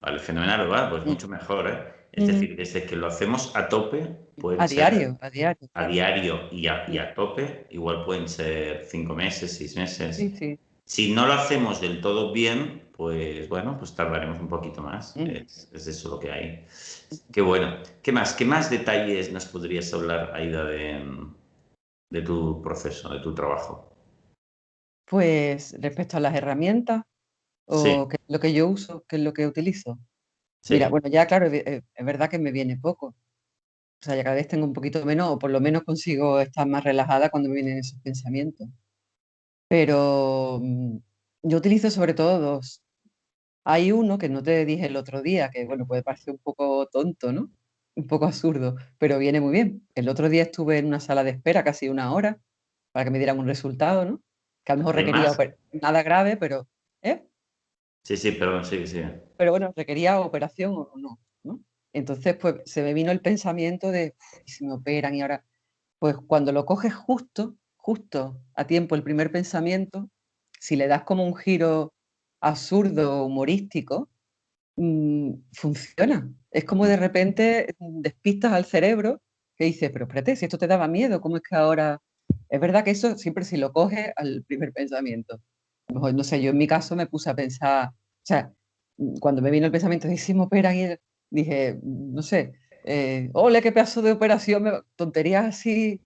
Vale, 0.00 0.18
fenomenal, 0.18 0.70
va, 0.70 0.90
pues 0.90 1.06
mucho 1.06 1.28
mejor, 1.28 1.68
¿eh? 1.68 1.96
Es 2.12 2.26
decir, 2.26 2.56
desde 2.56 2.84
que 2.84 2.96
lo 2.96 3.08
hacemos 3.08 3.54
a 3.54 3.68
tope, 3.68 4.16
a 4.58 4.66
diario, 4.66 5.18
a 5.20 5.30
diario. 5.30 5.68
A 5.74 5.86
diario 5.86 6.48
y 6.52 6.66
a, 6.66 6.84
y 6.88 6.98
a, 6.98 7.14
tope, 7.14 7.66
igual 7.70 8.04
pueden 8.04 8.28
ser 8.28 8.84
cinco 8.84 9.14
meses, 9.14 9.56
seis 9.56 9.76
meses. 9.76 10.16
Sí, 10.16 10.34
sí. 10.36 10.58
Si 10.84 11.12
no 11.12 11.26
lo 11.26 11.32
hacemos 11.32 11.80
del 11.80 12.00
todo 12.00 12.32
bien, 12.32 12.88
pues 12.96 13.48
bueno, 13.48 13.76
pues 13.76 13.94
tardaremos 13.94 14.38
un 14.38 14.48
poquito 14.48 14.82
más. 14.82 15.16
Mm. 15.16 15.26
Es, 15.26 15.70
eso 15.72 16.10
lo 16.10 16.18
que 16.18 16.30
hay. 16.30 16.64
Qué 17.32 17.40
bueno. 17.40 17.78
¿Qué 18.02 18.12
más? 18.12 18.34
¿Qué 18.34 18.44
más 18.44 18.70
detalles 18.70 19.32
nos 19.32 19.46
podrías 19.46 19.92
hablar, 19.92 20.32
Aida, 20.34 20.64
de, 20.64 21.04
de 22.10 22.22
tu 22.22 22.62
proceso, 22.62 23.08
de 23.08 23.20
tu 23.20 23.34
trabajo? 23.34 23.92
Pues 25.06 25.76
respecto 25.80 26.16
a 26.16 26.20
las 26.20 26.34
herramientas 26.34 27.02
o 27.66 28.08
lo 28.28 28.40
que 28.40 28.52
yo 28.52 28.68
uso, 28.68 29.04
qué 29.08 29.16
es 29.16 29.22
lo 29.22 29.32
que 29.32 29.46
utilizo. 29.46 29.98
Mira, 30.70 30.88
bueno, 30.88 31.08
ya 31.08 31.26
claro, 31.26 31.46
es 31.46 31.82
verdad 31.98 32.28
que 32.28 32.38
me 32.38 32.52
viene 32.52 32.76
poco. 32.76 33.14
O 34.02 34.04
sea, 34.04 34.16
ya 34.16 34.24
cada 34.24 34.36
vez 34.36 34.48
tengo 34.48 34.64
un 34.66 34.72
poquito 34.72 35.04
menos, 35.04 35.28
o 35.30 35.38
por 35.38 35.50
lo 35.50 35.60
menos 35.60 35.82
consigo 35.84 36.40
estar 36.40 36.66
más 36.66 36.84
relajada 36.84 37.30
cuando 37.30 37.48
me 37.48 37.56
vienen 37.56 37.78
esos 37.78 37.98
pensamientos. 38.00 38.68
Pero 39.68 40.60
mm, 40.62 40.98
yo 41.42 41.58
utilizo 41.58 41.90
sobre 41.90 42.14
todo 42.14 42.38
dos. 42.40 42.82
Hay 43.64 43.92
uno 43.92 44.18
que 44.18 44.28
no 44.28 44.42
te 44.42 44.64
dije 44.64 44.86
el 44.86 44.96
otro 44.96 45.22
día, 45.22 45.50
que 45.50 45.66
bueno, 45.66 45.86
puede 45.86 46.02
parecer 46.02 46.34
un 46.34 46.38
poco 46.38 46.86
tonto, 46.86 47.32
¿no? 47.32 47.50
Un 47.96 48.06
poco 48.06 48.26
absurdo, 48.26 48.76
pero 48.98 49.18
viene 49.18 49.40
muy 49.40 49.52
bien. 49.52 49.88
El 49.94 50.08
otro 50.08 50.28
día 50.28 50.42
estuve 50.44 50.78
en 50.78 50.86
una 50.86 51.00
sala 51.00 51.24
de 51.24 51.30
espera 51.30 51.64
casi 51.64 51.88
una 51.88 52.12
hora 52.12 52.38
para 52.92 53.04
que 53.04 53.10
me 53.10 53.18
dieran 53.18 53.38
un 53.38 53.46
resultado, 53.46 54.04
¿no? 54.04 54.22
Que 54.64 54.72
a 54.72 54.76
lo 54.76 54.80
mejor 54.80 54.96
requería 54.96 55.32
nada 55.72 56.02
grave, 56.02 56.36
pero 56.36 56.68
¿eh? 57.02 57.26
Sí, 58.04 58.16
sí, 58.16 58.32
perdón, 58.32 58.64
sí, 58.64 58.86
sí. 58.86 59.02
Pero 59.36 59.50
bueno, 59.50 59.72
requería 59.74 60.20
operación 60.20 60.72
o 60.76 60.92
no, 60.96 61.18
¿no? 61.42 61.60
Entonces, 61.96 62.36
pues 62.36 62.56
se 62.66 62.82
me 62.82 62.92
vino 62.92 63.10
el 63.10 63.22
pensamiento 63.22 63.90
de, 63.90 64.14
si 64.44 64.66
me 64.66 64.74
operan 64.74 65.14
y 65.14 65.22
ahora, 65.22 65.46
pues 65.98 66.14
cuando 66.26 66.52
lo 66.52 66.66
coges 66.66 66.94
justo, 66.94 67.56
justo 67.78 68.38
a 68.54 68.66
tiempo 68.66 68.94
el 68.94 69.02
primer 69.02 69.32
pensamiento, 69.32 70.10
si 70.60 70.76
le 70.76 70.88
das 70.88 71.04
como 71.04 71.24
un 71.24 71.34
giro 71.34 71.94
absurdo, 72.40 73.24
humorístico, 73.24 74.10
mm, 74.76 75.32
funciona. 75.54 76.30
Es 76.50 76.64
como 76.64 76.86
de 76.86 76.98
repente 76.98 77.74
despistas 77.78 78.52
al 78.52 78.66
cerebro 78.66 79.22
que 79.56 79.64
dice, 79.64 79.88
pero 79.88 80.04
espérate, 80.04 80.36
si 80.36 80.44
esto 80.44 80.58
te 80.58 80.66
daba 80.66 80.88
miedo, 80.88 81.22
¿cómo 81.22 81.36
es 81.38 81.42
que 81.42 81.56
ahora...? 81.56 82.02
Es 82.50 82.60
verdad 82.60 82.84
que 82.84 82.90
eso 82.90 83.16
siempre 83.16 83.44
si 83.44 83.56
lo 83.56 83.72
coges 83.72 84.12
al 84.16 84.44
primer 84.46 84.72
pensamiento. 84.72 85.40
no 85.88 86.24
sé, 86.24 86.42
yo 86.42 86.50
en 86.50 86.58
mi 86.58 86.66
caso 86.66 86.94
me 86.94 87.06
puse 87.06 87.30
a 87.30 87.34
pensar, 87.34 87.88
o 87.88 87.92
sea, 88.22 88.52
cuando 89.20 89.40
me 89.42 89.50
vino 89.50 89.66
el 89.66 89.72
pensamiento 89.72 90.08
de 90.08 90.18
si 90.18 90.34
me 90.34 90.42
operan 90.42 90.76
y 90.76 90.82
dije, 91.30 91.78
no 91.82 92.22
sé, 92.22 92.54
eh, 92.84 93.30
ole, 93.32 93.62
qué 93.62 93.72
pedazo 93.72 94.02
de 94.02 94.12
operación, 94.12 94.84
tonterías 94.96 95.44
así 95.44 96.00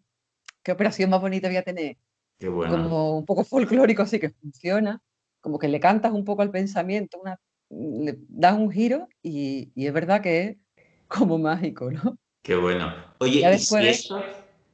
qué 0.62 0.72
operación 0.72 1.10
más 1.10 1.20
bonita 1.20 1.48
voy 1.48 1.56
a 1.56 1.62
tener. 1.62 1.96
Qué 2.38 2.48
bueno. 2.48 2.72
Como 2.72 3.18
un 3.18 3.24
poco 3.24 3.44
folclórico, 3.44 4.02
así 4.02 4.18
que 4.18 4.30
funciona. 4.30 5.02
Como 5.40 5.58
que 5.58 5.68
le 5.68 5.80
cantas 5.80 6.12
un 6.12 6.24
poco 6.24 6.42
al 6.42 6.50
pensamiento, 6.50 7.18
una, 7.18 7.38
le 7.70 8.18
das 8.28 8.58
un 8.58 8.70
giro 8.70 9.08
y, 9.22 9.70
y 9.74 9.86
es 9.86 9.92
verdad 9.92 10.20
que 10.20 10.42
es 10.42 10.56
como 11.08 11.38
mágico, 11.38 11.90
¿no? 11.90 12.18
Qué 12.42 12.54
bueno. 12.56 12.92
Oye, 13.18 13.40
¿y 13.54 13.58
si 13.58 13.76
eso, 13.86 14.22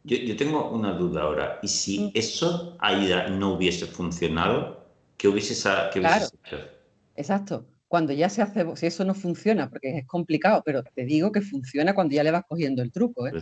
yo, 0.05 0.17
yo, 0.17 0.37
tengo 0.37 0.71
una 0.71 0.93
duda 0.93 1.23
ahora. 1.23 1.59
¿Y 1.63 1.69
si 1.69 2.01
mm. 2.01 2.11
eso, 2.15 2.77
Aida, 2.81 3.29
no 3.29 3.55
hubiese 3.55 3.87
funcionado, 3.87 4.87
qué 5.17 5.29
hubieses, 5.29 5.63
qué 5.93 6.01
hubieses 6.01 6.31
claro. 6.31 6.59
hecho? 6.63 6.71
Exacto 7.17 7.67
cuando 7.89 8.13
ya 8.13 8.29
se 8.29 8.43
hace, 8.43 8.65
si 8.77 8.87
eso 8.87 9.05
no 9.05 9.15
funciona, 9.15 9.71
porque 9.71 9.99
es 9.99 10.07
complicado, 10.07 10.63
pero 10.65 10.83
te 10.83 11.05
digo 11.05 11.31
que 11.31 11.41
funciona 11.41 11.95
cuando 11.95 12.15
ya 12.15 12.25
le 12.25 12.33
vas 12.33 12.45
cogiendo 12.47 12.83
el 12.83 12.91
truco. 12.91 13.29
¿eh? 13.29 13.33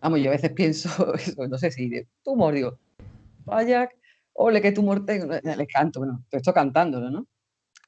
Vamos, 0.00 0.20
yo 0.20 0.30
a 0.30 0.32
veces 0.32 0.52
pienso, 0.52 0.88
no 1.48 1.58
sé 1.58 1.70
si 1.70 1.88
de 1.88 2.08
tumor, 2.24 2.54
digo, 2.54 2.78
vaya, 3.44 3.88
ole, 4.32 4.60
qué 4.60 4.72
tumor 4.72 5.06
tengo, 5.06 5.32
le 5.32 5.66
canto, 5.66 6.00
bueno, 6.00 6.24
te 6.28 6.38
estoy 6.38 6.54
cantándolo, 6.54 7.10
¿no? 7.10 7.26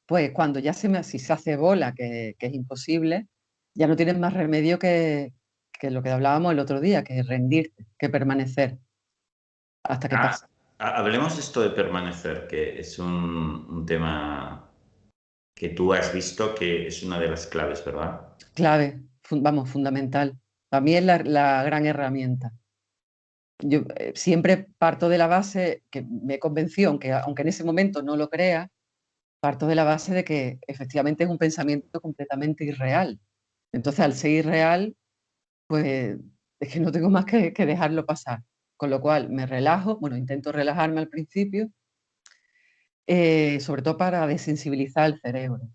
Pues 0.06 0.32
cuando 0.32 0.58
ya 0.58 0.72
se 0.72 0.88
me, 0.88 1.02
si 1.02 1.18
se 1.18 1.32
hace 1.32 1.56
bola, 1.56 1.92
que, 1.92 2.36
que 2.38 2.46
es 2.46 2.54
imposible, 2.54 3.28
ya 3.74 3.86
no 3.86 3.96
tienes 3.96 4.18
más 4.18 4.32
remedio 4.32 4.78
que, 4.78 5.32
que, 5.72 5.90
lo 5.90 6.02
que 6.02 6.10
hablábamos 6.10 6.52
el 6.52 6.58
otro 6.60 6.80
día, 6.80 7.04
que 7.04 7.22
rendirte, 7.22 7.86
que 7.98 8.08
permanecer 8.08 8.78
hasta 9.84 10.08
que 10.08 10.16
ah, 10.16 10.22
pase. 10.22 10.46
Hablemos 10.78 11.38
esto 11.38 11.60
de 11.60 11.70
permanecer, 11.70 12.46
que 12.48 12.80
es 12.80 12.98
un, 12.98 13.66
un 13.68 13.86
tema 13.86 14.69
que 15.60 15.68
tú 15.68 15.92
has 15.92 16.14
visto 16.14 16.54
que 16.54 16.86
es 16.86 17.02
una 17.02 17.20
de 17.20 17.28
las 17.28 17.46
claves, 17.46 17.84
¿verdad? 17.84 18.34
Clave, 18.54 19.02
vamos, 19.30 19.68
fundamental. 19.68 20.40
Para 20.70 20.80
mí 20.80 20.94
es 20.94 21.04
la, 21.04 21.62
gran 21.62 21.84
herramienta. 21.84 22.54
Yo 23.58 23.82
eh, 23.96 24.12
siempre 24.14 24.68
parto 24.78 25.10
de 25.10 25.18
la 25.18 25.26
base 25.26 25.84
que 25.90 26.00
me 26.00 26.38
convenció, 26.38 26.88
aunque, 26.88 27.12
aunque 27.12 27.42
en 27.42 27.48
ese 27.48 27.62
momento 27.62 28.02
no 28.02 28.16
lo 28.16 28.30
crea, 28.30 28.70
parto 29.38 29.66
de 29.66 29.74
la 29.74 29.84
base 29.84 30.14
de 30.14 30.24
que 30.24 30.60
efectivamente 30.66 31.24
es 31.24 31.30
un 31.30 31.36
pensamiento 31.36 32.00
completamente 32.00 32.64
irreal. 32.64 33.20
Entonces, 33.70 34.00
al 34.00 34.14
ser 34.14 34.30
irreal, 34.30 34.96
pues 35.66 36.16
es 36.58 36.72
que 36.72 36.80
no 36.80 36.90
tengo 36.90 37.10
más 37.10 37.26
que, 37.26 37.52
que 37.52 37.66
dejarlo 37.66 38.06
pasar. 38.06 38.40
Con 38.78 38.88
lo 38.88 39.02
cual 39.02 39.28
me 39.28 39.44
relajo, 39.44 39.98
bueno, 39.98 40.16
intento 40.16 40.52
relajarme 40.52 41.00
al 41.00 41.08
principio, 41.08 41.70
eh, 43.12 43.58
sobre 43.58 43.82
todo 43.82 43.96
para 43.96 44.24
desensibilizar 44.28 45.06
el 45.10 45.20
cerebro. 45.20 45.68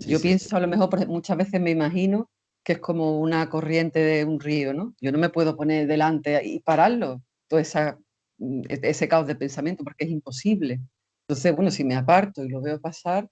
Yo 0.00 0.20
pienso, 0.20 0.56
a 0.56 0.60
lo 0.60 0.66
mejor 0.66 1.06
muchas 1.06 1.36
veces 1.36 1.60
me 1.60 1.70
imagino 1.70 2.28
que 2.64 2.72
es 2.72 2.78
como 2.80 3.20
una 3.20 3.48
corriente 3.48 4.00
de 4.00 4.24
un 4.24 4.40
río, 4.40 4.74
¿no? 4.74 4.92
Yo 5.00 5.12
no 5.12 5.18
me 5.18 5.28
puedo 5.28 5.56
poner 5.56 5.86
delante 5.86 6.44
y 6.44 6.58
pararlo, 6.58 7.22
todo 7.46 7.60
esa, 7.60 7.96
mm, 8.38 8.62
e-, 8.68 8.80
ese 8.82 9.06
caos 9.06 9.28
de 9.28 9.36
pensamiento, 9.36 9.84
porque 9.84 10.04
es 10.04 10.10
imposible. 10.10 10.80
Entonces, 11.28 11.54
bueno, 11.54 11.70
si 11.70 11.84
me 11.84 11.94
aparto 11.94 12.42
y 12.44 12.48
lo 12.48 12.60
veo 12.60 12.80
pasar, 12.80 13.28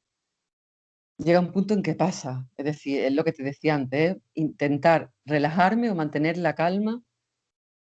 llega 1.18 1.40
un 1.40 1.50
punto 1.50 1.74
en 1.74 1.82
que 1.82 1.96
pasa. 1.96 2.46
Es 2.56 2.64
decir, 2.64 3.00
es 3.00 3.12
lo 3.12 3.24
que 3.24 3.32
te 3.32 3.42
decía 3.42 3.74
antes, 3.74 4.18
intentar 4.34 5.10
relajarme 5.24 5.90
o 5.90 5.96
mantener 5.96 6.38
la 6.38 6.54
calma 6.54 7.02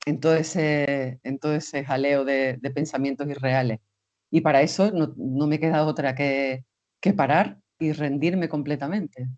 en 0.05 0.19
todo 0.19 0.35
ese, 0.35 1.21
en 1.23 1.39
todo 1.39 1.55
ese 1.55 1.85
jaleo 1.85 2.25
de, 2.25 2.59
pensamientos 2.73 3.25
irreales. 3.29 3.79
Y 4.35 4.41
para 4.41 4.61
eso 4.61 4.91
no, 4.91 5.47
me 5.47 5.61
queda 5.61 5.85
otra 5.85 6.13
que, 6.13 6.65
que 6.99 7.13
parar 7.13 7.57
y 7.79 7.93
rendirme 7.93 8.49
completamente. 8.49 9.29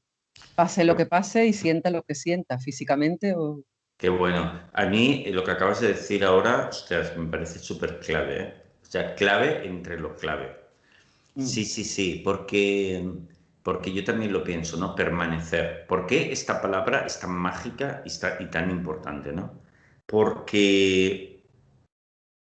Pase 0.56 0.86
lo 0.86 0.96
que 0.96 1.06
pase 1.06 1.46
y 1.46 1.54
sienta 1.54 1.92
lo 1.92 2.02
que 2.02 2.16
sienta, 2.16 2.58
físicamente 2.58 3.36
o... 3.38 3.62
Qué 3.96 4.10
bueno. 4.10 4.60
A 4.74 4.86
mí 4.88 5.26
lo 5.28 5.44
que 5.44 5.52
acabas 5.52 5.82
de 5.82 5.90
decir 5.90 6.24
ahora, 6.24 6.72
me 7.16 7.28
parece 7.28 7.60
súper 7.60 8.00
clave. 8.00 8.42
¿eh? 8.42 8.54
O 8.82 8.86
sea, 8.88 9.14
clave 9.14 9.68
entre 9.68 10.00
lo 10.00 10.16
clave. 10.16 10.58
Mm. 11.36 11.46
Sí, 11.46 11.64
sí, 11.64 11.84
sí, 11.84 12.22
porque, 12.24 13.08
porque 13.62 13.94
yo 13.94 14.04
también 14.04 14.34
lo 14.34 14.44
pienso, 14.44 14.78
¿no? 14.78 14.96
Permanecer. 14.96 15.86
¿Por 15.86 16.08
qué 16.08 16.32
esta 16.32 16.60
palabra 16.60 17.06
es 17.06 17.20
tan 17.20 17.34
mágica 17.34 18.02
y, 18.04 18.08
está, 18.08 18.38
y 18.40 18.48
tan 18.48 18.72
importante, 18.72 19.32
¿no? 19.32 19.62
Porque 20.08 21.44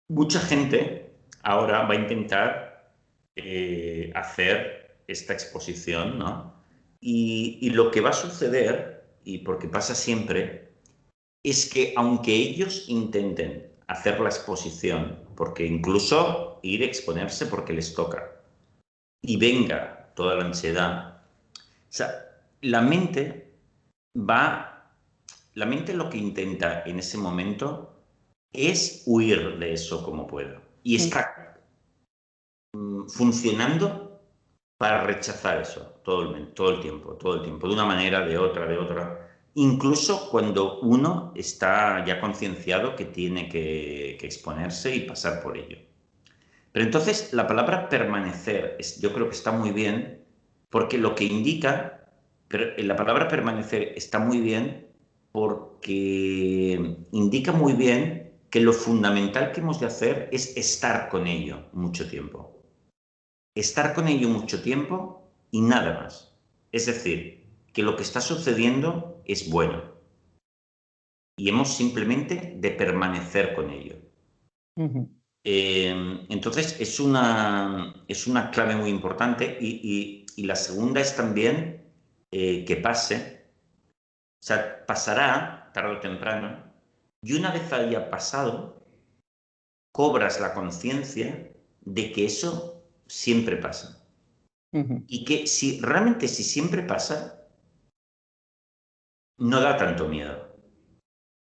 mucha 0.07 0.39
gente 0.39 1.06
ahora 1.47 1.83
va 1.83 1.93
a 1.93 1.97
intentar 1.97 2.91
eh, 3.37 4.11
hacer 4.13 4.97
esta 5.07 5.31
exposición, 5.31 6.19
¿no? 6.19 6.53
Y, 6.99 7.69
lo 7.69 7.89
que 7.89 8.01
va 8.01 8.09
a 8.09 8.13
suceder, 8.13 9.05
y 9.23 9.39
porque 9.39 9.69
pasa 9.69 9.95
siempre, 9.95 10.73
es 11.45 11.71
que 11.71 11.93
aunque 11.95 12.33
ellos 12.33 12.89
intenten 12.89 13.71
hacer 13.87 14.19
la 14.19 14.27
exposición, 14.27 15.19
porque 15.35 15.65
incluso 15.65 16.59
ir 16.63 16.81
a 16.81 16.85
exponerse 16.85 17.45
porque 17.45 17.73
les 17.73 17.93
toca, 17.93 18.29
y 19.23 19.37
venga 19.37 20.11
toda 20.15 20.35
la 20.35 20.45
ansiedad, 20.45 21.21
o 21.53 21.93
sea, 21.97 22.09
la 22.61 22.81
mente 22.81 23.53
va, 24.17 24.91
la 25.53 25.65
mente 25.65 25.93
lo 25.93 26.09
que 26.09 26.17
intenta 26.17 26.83
en 26.85 26.99
ese 26.99 27.17
momento 27.17 28.03
es 28.51 29.03
huir 29.05 29.57
de 29.59 29.73
eso 29.73 30.03
como 30.03 30.27
pueda. 30.27 30.61
Y 30.83 30.95
está 30.95 31.36
funcionando 33.07 34.21
para 34.77 35.03
rechazar 35.03 35.61
eso 35.61 35.97
todo 36.03 36.35
el, 36.35 36.53
todo 36.53 36.75
el 36.75 36.79
tiempo, 36.81 37.13
todo 37.13 37.35
el 37.35 37.41
tiempo, 37.41 37.67
de 37.67 37.73
una 37.73 37.85
manera, 37.85 38.25
de 38.25 38.37
otra, 38.37 38.65
de 38.65 38.77
otra. 38.77 39.27
Incluso 39.55 40.29
cuando 40.29 40.79
uno 40.79 41.33
está 41.35 42.05
ya 42.05 42.21
concienciado 42.21 42.95
que 42.95 43.05
tiene 43.05 43.49
que, 43.49 44.17
exponerse 44.21 44.95
y 44.95 45.01
pasar 45.01 45.41
por 45.41 45.57
ello. 45.57 45.79
Pero 46.71 46.85
entonces 46.85 47.33
la 47.33 47.47
palabra 47.47 47.89
permanecer 47.89 48.75
es, 48.79 49.01
yo 49.01 49.11
creo 49.13 49.27
que 49.27 49.35
está 49.35 49.51
muy 49.51 49.71
bien 49.71 50.23
porque 50.69 50.97
lo 50.97 51.15
que 51.15 51.23
indica, 51.23 52.07
pero 52.47 52.71
la 52.77 52.95
palabra 52.95 53.27
permanecer 53.27 53.93
está 53.95 54.19
muy 54.19 54.39
bien 54.39 54.87
porque 55.31 56.97
indica 57.11 57.51
muy 57.51 57.73
bien 57.73 58.31
que 58.49 58.61
lo 58.61 58.73
fundamental 58.73 59.51
que 59.51 59.61
hemos 59.61 59.79
de 59.79 59.87
hacer 59.87 60.29
es 60.31 60.55
estar 60.55 61.09
con 61.09 61.27
ello 61.27 61.65
mucho 61.73 62.07
tiempo 62.07 62.56
estar 63.59 63.93
con 63.93 64.07
ello 64.07 64.29
mucho 64.29 64.61
tiempo 64.61 65.29
y 65.51 65.61
nada 65.61 66.01
más. 66.01 66.35
Es 66.71 66.85
decir, 66.85 67.45
que 67.73 67.83
lo 67.83 67.95
que 67.95 68.03
está 68.03 68.21
sucediendo 68.21 69.21
es 69.25 69.49
bueno. 69.49 69.83
Y 71.37 71.49
hemos 71.49 71.75
simplemente 71.75 72.55
de 72.57 72.71
permanecer 72.71 73.53
con 73.53 73.69
ello. 73.69 73.95
Em, 75.43 76.25
entonces, 76.29 76.79
es 76.79 76.99
una, 76.99 78.03
es 78.07 78.27
una 78.27 78.51
clave 78.51 78.75
muy 78.75 78.89
importante 78.89 79.57
y, 79.61 80.25
la 80.37 80.55
segunda 80.55 81.01
es 81.01 81.15
también 81.15 81.83
eh, 82.31 82.63
que 82.63 82.75
pase, 82.75 83.47
o 84.39 84.45
sea, 84.45 84.85
pasará 84.85 85.71
tarde 85.73 85.95
o 85.95 85.99
temprano, 85.99 86.63
y 87.23 87.33
una 87.33 87.51
vez 87.51 87.73
haya 87.73 88.09
pasado, 88.11 88.85
cobras 89.91 90.39
la 90.39 90.53
conciencia 90.53 91.51
de 91.81 92.11
que 92.11 92.25
eso 92.25 92.76
siempre 93.07 93.57
pasa. 93.57 94.03
Y 95.07 95.25
que 95.25 95.47
si 95.47 95.79
realmente 95.81 96.27
si 96.27 96.43
siempre 96.43 96.83
pasa, 96.83 97.47
no 99.37 99.59
da 99.59 99.75
tanto 99.75 100.07
miedo. 100.07 100.55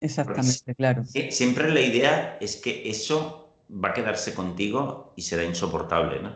Exactamente, 0.01 0.75
claro. 0.75 1.03
Siempre 1.05 1.71
la 1.71 1.81
idea 1.81 2.37
es 2.39 2.57
que 2.57 2.89
eso 2.89 3.55
va 3.71 3.89
a 3.89 3.93
quedarse 3.93 4.35
contigo 4.35 5.13
y 5.15 5.21
será 5.21 5.43
insoportable, 5.43 6.21
¿no? 6.21 6.35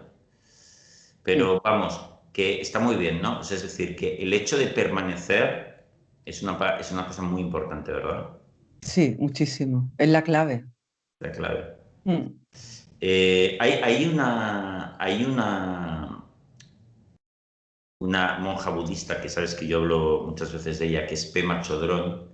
Pero 1.23 1.61
vamos, 1.63 1.99
que 2.31 2.61
está 2.61 2.79
muy 2.79 2.95
bien, 2.95 3.21
¿no? 3.21 3.41
es 3.41 3.49
decir, 3.49 3.95
que 3.95 4.15
el 4.17 4.33
hecho 4.33 4.57
de 4.57 4.67
permanecer 4.67 5.85
es 6.23 6.41
una, 6.41 6.77
es 6.79 6.91
una 6.91 7.05
cosa 7.05 7.21
muy 7.21 7.41
importante, 7.41 7.91
¿verdad? 7.91 8.29
Sí, 8.81 9.15
muchísimo. 9.19 9.91
Es 9.97 10.07
la 10.07 10.23
clave. 10.23 10.65
La 11.19 11.31
clave. 11.31 11.75
Mm. 12.05 12.27
Eh, 12.99 13.57
hay, 13.59 14.05
una, 14.05 14.95
hay 14.97 15.23
una, 15.23 16.23
una 18.01 18.39
monja 18.39 18.71
budista 18.71 19.21
que 19.21 19.29
sabes 19.29 19.53
que 19.53 19.67
yo 19.67 19.79
hablo 19.79 20.23
muchas 20.25 20.51
veces 20.51 20.79
de 20.79 20.87
ella, 20.87 21.05
que 21.05 21.13
es 21.13 21.25
Pema 21.27 21.61
Chodron, 21.61 22.29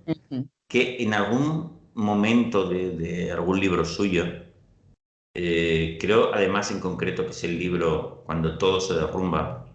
que 0.68 1.02
en 1.02 1.14
algún 1.14 1.90
momento 1.94 2.68
de, 2.68 3.30
algún 3.30 3.60
libro 3.60 3.84
suyo, 3.84 4.24
eh, 5.36 5.98
creo 6.00 6.32
además 6.32 6.70
en 6.70 6.80
concreto 6.80 7.24
que 7.24 7.32
es 7.32 7.44
el 7.44 7.58
libro 7.58 8.22
Cuando 8.24 8.56
todo 8.56 8.80
se 8.80 8.94
derrumba, 8.94 9.66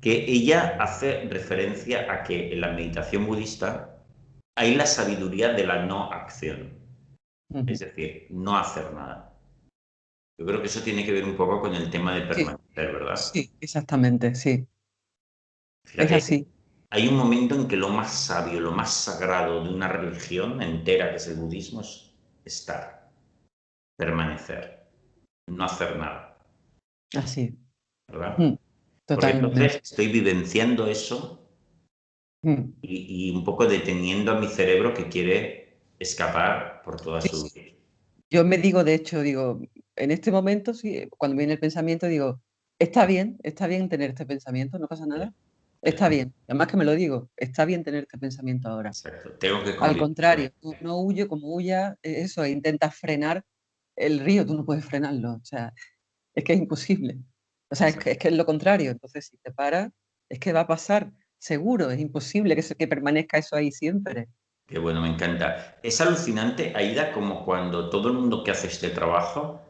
que 0.00 0.24
ella 0.26 0.76
hace 0.80 1.28
referencia 1.28 2.12
a 2.12 2.24
que 2.24 2.52
en 2.52 2.60
la 2.60 2.72
meditación 2.72 3.24
budista 3.24 4.02
hay 4.56 4.74
la 4.74 4.86
sabiduría 4.86 5.52
de 5.52 5.64
la 5.64 5.86
no 5.86 6.12
acción, 6.12 6.72
es 7.66 7.78
decir, 7.78 8.26
no 8.30 8.56
hacer 8.56 8.92
nada. 8.92 9.33
Yo 10.38 10.46
creo 10.46 10.60
que 10.60 10.66
eso 10.66 10.82
tiene 10.82 11.04
que 11.04 11.12
ver 11.12 11.24
un 11.24 11.36
poco 11.36 11.60
con 11.60 11.74
el 11.74 11.90
tema 11.90 12.14
de 12.14 12.22
permanecer, 12.22 12.92
¿verdad? 12.92 13.16
Sí, 13.16 13.52
exactamente, 13.60 14.34
sí. 14.34 14.66
es 15.96 16.12
así. 16.12 16.48
Hay 16.90 17.08
un 17.08 17.16
momento 17.16 17.54
en 17.54 17.68
que 17.68 17.76
lo 17.76 17.88
más 17.88 18.12
sabio, 18.12 18.60
lo 18.60 18.72
más 18.72 18.92
sagrado 18.92 19.64
de 19.64 19.70
una 19.70 19.88
religión 19.88 20.60
entera, 20.62 21.10
que 21.10 21.16
es 21.16 21.26
el 21.28 21.36
budismo, 21.36 21.80
es 21.80 22.12
estar, 22.44 23.10
permanecer, 23.96 24.86
no 25.46 25.64
hacer 25.64 25.96
nada. 25.96 26.38
Así. 27.16 27.56
¿Verdad? 28.08 28.38
Mm, 28.38 28.54
totalmente. 29.06 29.46
Porque 29.46 29.62
entonces 29.62 29.90
estoy 29.90 30.08
vivenciando 30.08 30.86
eso 30.86 31.48
mm. 32.42 32.62
y, 32.82 33.30
un 33.30 33.44
poco 33.44 33.66
deteniendo 33.66 34.32
a 34.32 34.40
mi 34.40 34.48
cerebro 34.48 34.94
que 34.94 35.08
quiere 35.08 35.78
escapar 35.98 36.82
por 36.84 37.00
toda 37.00 37.20
su 37.20 37.44
vida. 37.44 37.72
Yo 38.30 38.44
me 38.44 38.58
digo, 38.58 38.84
de 38.84 38.94
hecho, 38.94 39.20
digo, 39.20 39.60
en 39.96 40.10
este 40.10 40.30
momento, 40.30 40.74
sí, 40.74 41.08
cuando 41.18 41.36
viene 41.36 41.54
el 41.54 41.58
pensamiento, 41.58 42.06
digo, 42.06 42.40
está 42.78 43.06
bien, 43.06 43.38
está 43.42 43.66
bien 43.66 43.88
tener 43.88 44.10
este 44.10 44.26
pensamiento, 44.26 44.78
no 44.78 44.88
pasa 44.88 45.06
nada. 45.06 45.32
Está 45.82 46.08
bien, 46.08 46.32
además 46.48 46.68
que 46.68 46.78
me 46.78 46.84
lo 46.84 46.92
digo, 46.92 47.28
está 47.36 47.66
bien 47.66 47.84
tener 47.84 48.04
este 48.04 48.16
pensamiento 48.16 48.68
ahora. 48.68 48.90
Tengo 49.38 49.62
que 49.62 49.74
Al 49.78 49.98
contrario, 49.98 50.50
no 50.80 50.98
huye 50.98 51.28
como 51.28 51.54
huya, 51.54 51.98
e, 52.02 52.22
eso, 52.22 52.42
e 52.42 52.50
intentas 52.50 52.96
frenar 52.96 53.44
el 53.94 54.20
río, 54.20 54.46
tú 54.46 54.54
no 54.54 54.64
puedes 54.64 54.84
frenarlo, 54.84 55.34
o 55.34 55.44
sea, 55.44 55.74
es 56.34 56.42
que 56.42 56.54
es 56.54 56.58
imposible. 56.58 57.18
O 57.68 57.74
sea, 57.74 57.88
es 57.88 57.96
que, 57.98 58.16
es 58.18 58.32
lo 58.32 58.46
contrario, 58.46 58.90
entonces 58.90 59.26
si 59.26 59.36
te 59.36 59.52
paras, 59.52 59.90
es 60.30 60.38
que 60.38 60.54
va 60.54 60.60
a 60.60 60.66
pasar, 60.66 61.12
seguro, 61.38 61.90
es 61.90 62.00
imposible 62.00 62.56
que, 62.56 62.62
que 62.62 62.88
permanezca 62.88 63.36
eso 63.36 63.54
ahí 63.54 63.70
siempre. 63.70 64.28
Qué 64.66 64.78
bueno, 64.78 65.02
me 65.02 65.08
encanta. 65.08 65.76
Es 65.82 66.00
alucinante, 66.00 66.72
Aida, 66.74 67.12
como 67.12 67.44
cuando 67.44 67.90
todo 67.90 68.08
el 68.08 68.14
mundo 68.14 68.42
que 68.42 68.52
hace 68.52 68.68
este 68.68 68.88
trabajo 68.88 69.60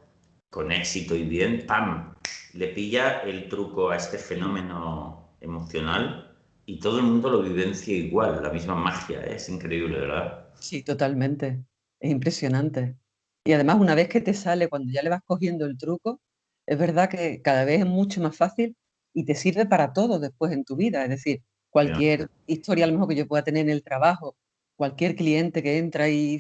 con 0.55 0.71
éxito 0.71 1.17
y 1.17 1.25
bien, 1.25 1.67
¡pam! 1.67 2.15
Le 2.53 2.69
pilla 2.69 3.23
el 3.23 3.49
truco 3.49 3.91
a 3.91 3.97
este 3.97 4.19
fenómeno 4.19 5.37
emocional 5.41 6.33
y 6.65 6.79
todo 6.79 7.01
el 7.01 7.07
mundo 7.07 7.29
lo 7.29 7.43
vivencia 7.43 7.93
igual, 7.93 8.41
la 8.41 8.51
misma 8.51 8.77
magia, 8.77 9.21
¿eh? 9.25 9.35
es 9.35 9.49
increíble, 9.49 9.99
¿verdad? 9.99 10.49
Sí, 10.61 10.85
totalmente. 10.85 11.65
Es 11.99 12.09
impresionante. 12.09 12.97
Y 13.45 13.53
además, 13.53 13.81
una 13.81 13.97
vez 13.97 14.09
que 14.09 14.21
te 14.21 14.33
sale, 14.33 14.69
cuando 14.69 14.93
ya 14.93 15.03
le 15.03 15.11
vas 15.11 15.23
cogiendo 15.27 15.67
el 15.67 15.77
truco, 15.77 16.21
es 16.67 16.79
verdad 16.79 17.11
que 17.11 17.43
cada 17.43 17.65
vez 17.65 17.81
es 17.81 17.87
mucho 17.87 18.21
más 18.21 18.37
fácil 18.37 18.77
y 19.13 19.25
te 19.25 19.35
sirve 19.35 19.67
para 19.67 19.93
todo 19.93 20.21
después 20.21 20.53
en 20.53 20.65
tu 20.65 20.77
vida. 20.77 21.03
Es 21.03 21.11
decir, 21.11 21.43
cualquier 21.69 22.31
historia 22.47 22.85
a 22.85 22.87
lo 22.87 22.93
mejor 22.93 23.09
que 23.09 23.17
yo 23.17 23.27
pueda 23.27 23.43
tener 23.43 23.65
en 23.65 23.71
el 23.71 23.83
trabajo, 23.83 24.37
cualquier 24.77 25.17
cliente 25.17 25.65
que 25.65 25.79
entra 25.79 26.09
y, 26.09 26.39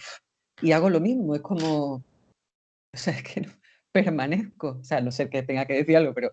y 0.62 0.70
hago 0.70 0.88
lo 0.88 1.00
mismo, 1.00 1.34
es 1.34 1.40
como 1.40 2.04
O 2.94 2.96
sea, 2.96 3.12
es 3.12 3.24
que 3.24 3.40
no, 3.40 3.50
permanezco. 3.94 4.78
O 4.80 4.84
sea, 4.84 5.00
no 5.00 5.12
sé 5.12 5.30
que 5.30 5.44
tenga 5.44 5.66
que 5.66 5.74
decir 5.74 5.96
algo, 5.96 6.12
pero 6.12 6.32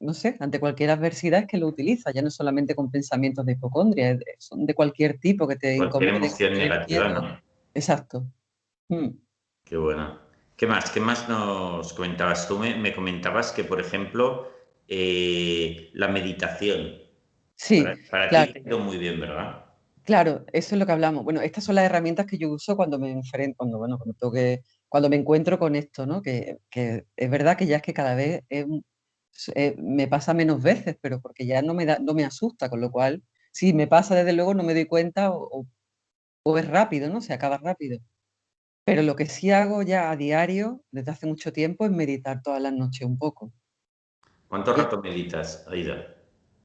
no 0.00 0.14
sé, 0.14 0.36
ante 0.40 0.58
cualquier 0.58 0.90
adversidad 0.90 1.40
es 1.40 1.46
que 1.46 1.58
lo 1.58 1.66
utiliza, 1.66 2.10
ya 2.10 2.22
no 2.22 2.30
solamente 2.30 2.74
con 2.74 2.90
pensamientos 2.90 3.44
de 3.44 3.52
hipocondria, 3.52 4.18
son 4.38 4.64
de 4.64 4.74
cualquier 4.74 5.18
tipo 5.18 5.46
que 5.46 5.56
te 5.56 5.76
Cualquier 5.76 6.14
emoción 6.14 6.54
negativa, 6.54 7.08
¿no? 7.10 7.40
Exacto. 7.74 8.24
Mm. 8.88 9.08
Qué 9.64 9.76
bueno. 9.76 10.18
¿Qué 10.56 10.66
más? 10.66 10.90
¿Qué 10.90 11.00
más 11.00 11.28
nos 11.28 11.92
comentabas? 11.92 12.48
Tú 12.48 12.58
me, 12.58 12.94
comentabas 12.94 13.52
que, 13.52 13.62
por 13.62 13.78
ejemplo, 13.78 14.50
eh, 14.88 15.90
la 15.92 16.08
meditación. 16.08 16.96
Sí. 17.56 17.84
Para, 18.10 18.46
ti 18.46 18.52
te 18.52 18.58
ha 18.58 18.62
ido 18.62 18.78
muy 18.78 18.96
bien, 18.96 19.20
¿verdad? 19.20 19.66
Claro, 20.02 20.46
eso 20.52 20.74
es 20.74 20.78
lo 20.78 20.86
que 20.86 20.92
hablamos. 20.92 21.24
Bueno, 21.24 21.42
estas 21.42 21.64
son 21.64 21.74
las 21.74 21.84
herramientas 21.84 22.26
que 22.26 22.38
yo 22.38 22.50
uso 22.50 22.74
cuando 22.74 22.98
me 22.98 23.12
enfrento, 23.12 23.58
cuando, 23.58 23.78
bueno, 23.78 23.98
cuando, 23.98 24.14
cuando 24.90 25.08
me 25.08 25.16
encuentro 25.16 25.58
con 25.58 25.76
esto, 25.76 26.04
¿no? 26.04 26.20
Que, 26.20 26.58
es 26.70 27.30
verdad 27.30 27.56
que 27.56 27.66
ya 27.66 27.76
es 27.76 27.82
que 27.82 27.94
cada 27.94 28.14
vez 28.14 28.42
eh, 28.50 29.76
me 29.78 30.08
pasa 30.08 30.34
menos 30.34 30.62
veces, 30.62 30.98
pero 31.00 31.20
porque 31.20 31.46
ya 31.46 31.62
no 31.62 31.72
me, 31.72 31.86
da, 31.86 31.98
no 32.00 32.12
me 32.12 32.24
asusta, 32.24 32.68
con 32.68 32.80
lo 32.80 32.90
cual, 32.90 33.22
si 33.52 33.72
me 33.72 33.86
pasa 33.86 34.14
desde 34.14 34.32
luego 34.32 34.52
no 34.52 34.64
me 34.64 34.74
doy 34.74 34.86
cuenta 34.86 35.30
o, 35.32 35.66
o 36.42 36.58
es 36.58 36.68
rápido, 36.68 37.08
¿no? 37.08 37.20
Se 37.22 37.32
acaba 37.32 37.56
rápido. 37.56 38.00
Pero 38.84 39.02
lo 39.02 39.14
que 39.14 39.26
sí 39.26 39.52
hago 39.52 39.82
ya 39.82 40.10
a 40.10 40.16
diario, 40.16 40.82
desde 40.90 41.12
hace 41.12 41.26
mucho 41.26 41.52
tiempo, 41.52 41.84
es 41.84 41.92
meditar 41.92 42.42
todas 42.42 42.60
las 42.60 42.72
noches 42.72 43.06
un 43.06 43.16
poco. 43.16 43.52
¿Cuánto 44.48 44.74
rato 44.74 45.00
meditas, 45.00 45.64
Aida? 45.68 46.16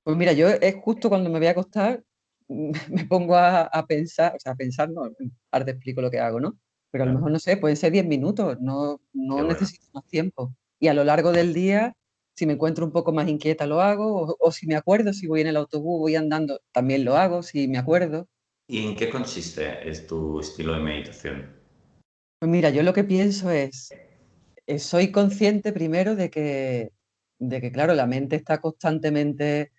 Pues 0.04 0.18
mira, 0.18 0.34
yo 0.34 0.48
es 0.48 0.76
justo 0.82 1.10
cuando 1.10 1.30
me 1.30 1.38
voy 1.38 1.48
a 1.48 1.52
acostar, 1.52 2.04
me 2.48 3.06
pongo 3.06 3.36
a, 3.36 3.86
pensar, 3.88 4.36
o 4.36 4.40
sea, 4.40 4.54
a 4.54 4.56
pensar, 4.56 4.90
no, 4.90 5.04
ahora 5.52 5.66
te 5.66 5.72
explico 5.72 6.02
lo 6.02 6.10
que 6.10 6.20
hago, 6.20 6.40
¿no? 6.40 6.58
Pero 6.96 7.04
a 7.04 7.08
lo 7.08 7.16
mejor, 7.16 7.32
no 7.32 7.40
sé, 7.40 7.58
pueden 7.58 7.76
ser 7.76 7.92
10 7.92 8.06
minutos, 8.06 8.58
no, 8.62 9.02
no 9.12 9.44
necesito 9.44 9.86
más 9.94 10.06
tiempo. 10.06 10.56
Y 10.80 10.88
a 10.88 10.94
lo 10.94 11.04
largo 11.04 11.34
del 11.34 11.54
día, 11.54 11.94
si 12.38 12.46
me 12.46 12.54
encuentro 12.54 12.86
un 12.86 12.94
poco 12.94 13.12
más 13.12 13.28
inquieta, 13.28 13.68
lo 13.68 13.82
hago, 13.82 14.38
o 14.40 14.52
si 14.54 14.66
me 14.66 14.78
acuerdo, 14.78 15.12
si 15.12 15.28
voy 15.28 15.42
en 15.42 15.48
el 15.48 15.58
autobús, 15.58 16.00
voy 16.00 16.16
andando, 16.16 16.62
también 16.72 17.04
lo 17.04 17.18
hago, 17.18 17.44
si 17.44 17.68
me 17.68 17.78
acuerdo. 17.78 18.30
¿Y 18.66 18.86
en 18.86 18.96
qué 18.96 19.10
consiste 19.10 19.90
es 19.90 20.08
tu 20.08 20.40
estilo 20.40 20.74
de 20.74 20.80
meditación? 20.80 21.54
Pues 22.40 22.50
mira, 22.50 22.70
yo 22.70 22.82
lo 22.82 22.94
que 22.94 23.04
pienso 23.04 23.52
es, 23.52 23.94
eh, 24.66 24.80
soy 24.80 25.12
consciente 25.12 25.74
primero 25.74 26.16
de 26.16 26.30
que, 26.30 26.94
de 27.40 27.60
que, 27.60 27.74
claro, 27.74 27.94
la 27.94 28.08
mente 28.08 28.38
está 28.38 28.62
constantemente 28.62 29.74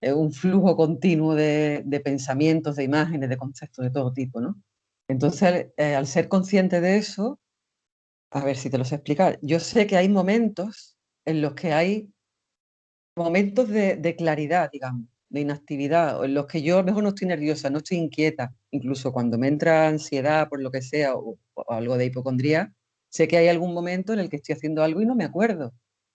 en 0.00 0.14
un 0.14 0.32
flujo 0.32 0.76
continuo 0.76 1.34
de, 1.34 2.00
pensamientos, 2.04 2.76
de 2.76 2.84
imágenes, 2.84 3.28
de 3.28 3.36
conceptos 3.36 3.84
de 3.84 3.90
todo 3.90 4.12
tipo, 4.12 4.40
¿no? 4.40 4.54
Entonces, 5.10 5.72
eh, 5.76 5.96
al 5.96 6.06
ser 6.06 6.28
consciente 6.28 6.80
de 6.80 6.96
eso, 6.96 7.40
a 8.30 8.44
ver 8.44 8.56
si 8.56 8.70
te 8.70 8.78
lo 8.78 8.84
sé 8.84 8.94
explicar, 8.94 9.40
yo 9.42 9.58
sé 9.58 9.88
que 9.88 9.96
hay 9.96 10.08
momentos 10.08 10.96
en 11.24 11.42
los 11.42 11.54
que 11.54 11.72
hay 11.72 12.12
momentos 13.16 13.68
de, 13.68 14.14
claridad, 14.16 14.70
digamos, 14.72 15.08
de 15.28 15.40
inactividad, 15.40 16.24
en 16.24 16.34
los 16.34 16.46
que 16.46 16.62
yo 16.62 16.76
a 16.76 16.80
lo 16.82 16.84
mejor 16.84 17.02
no 17.02 17.08
estoy 17.08 17.26
nerviosa, 17.26 17.70
no 17.70 17.78
estoy 17.78 17.98
inquieta, 17.98 18.54
incluso 18.70 19.12
cuando 19.12 19.36
me 19.36 19.48
entra 19.48 19.88
ansiedad 19.88 20.48
por 20.48 20.62
lo 20.62 20.70
que 20.70 20.80
sea 20.80 21.16
o, 21.16 21.36
algo 21.68 21.96
de 21.96 22.06
hipocondría, 22.06 22.72
sé 23.08 23.26
que 23.26 23.36
hay 23.36 23.48
algún 23.48 23.74
momento 23.74 24.12
en 24.12 24.20
el 24.20 24.30
que 24.30 24.36
estoy 24.36 24.54
haciendo 24.54 24.84
algo 24.84 25.02
y 25.02 25.06
no 25.06 25.16
me 25.16 25.24
acuerdo. 25.24 25.74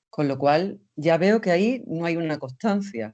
Con 0.09 0.29
lo 0.29 0.39
cual 0.39 0.79
ya 0.95 1.17
veo 1.17 1.41
que 1.41 1.51
ahí 1.51 1.83
no 1.85 2.05
hay 2.05 2.15
una 2.15 2.39
constancia, 2.39 3.13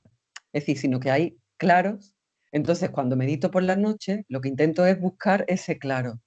es 0.54 0.62
decir, 0.62 0.78
sino 0.78 1.00
que 1.00 1.10
hay 1.10 1.38
claros. 1.58 2.11
Entonces, 2.52 2.90
cuando 2.90 3.16
medito 3.16 3.50
por 3.50 3.64
la 3.64 3.76
noche, 3.76 4.26
lo 4.28 4.42
que 4.42 4.50
intento 4.50 4.86
es 4.86 5.00
buscar 5.00 5.46
ese 5.48 5.78
claro. 5.78 6.20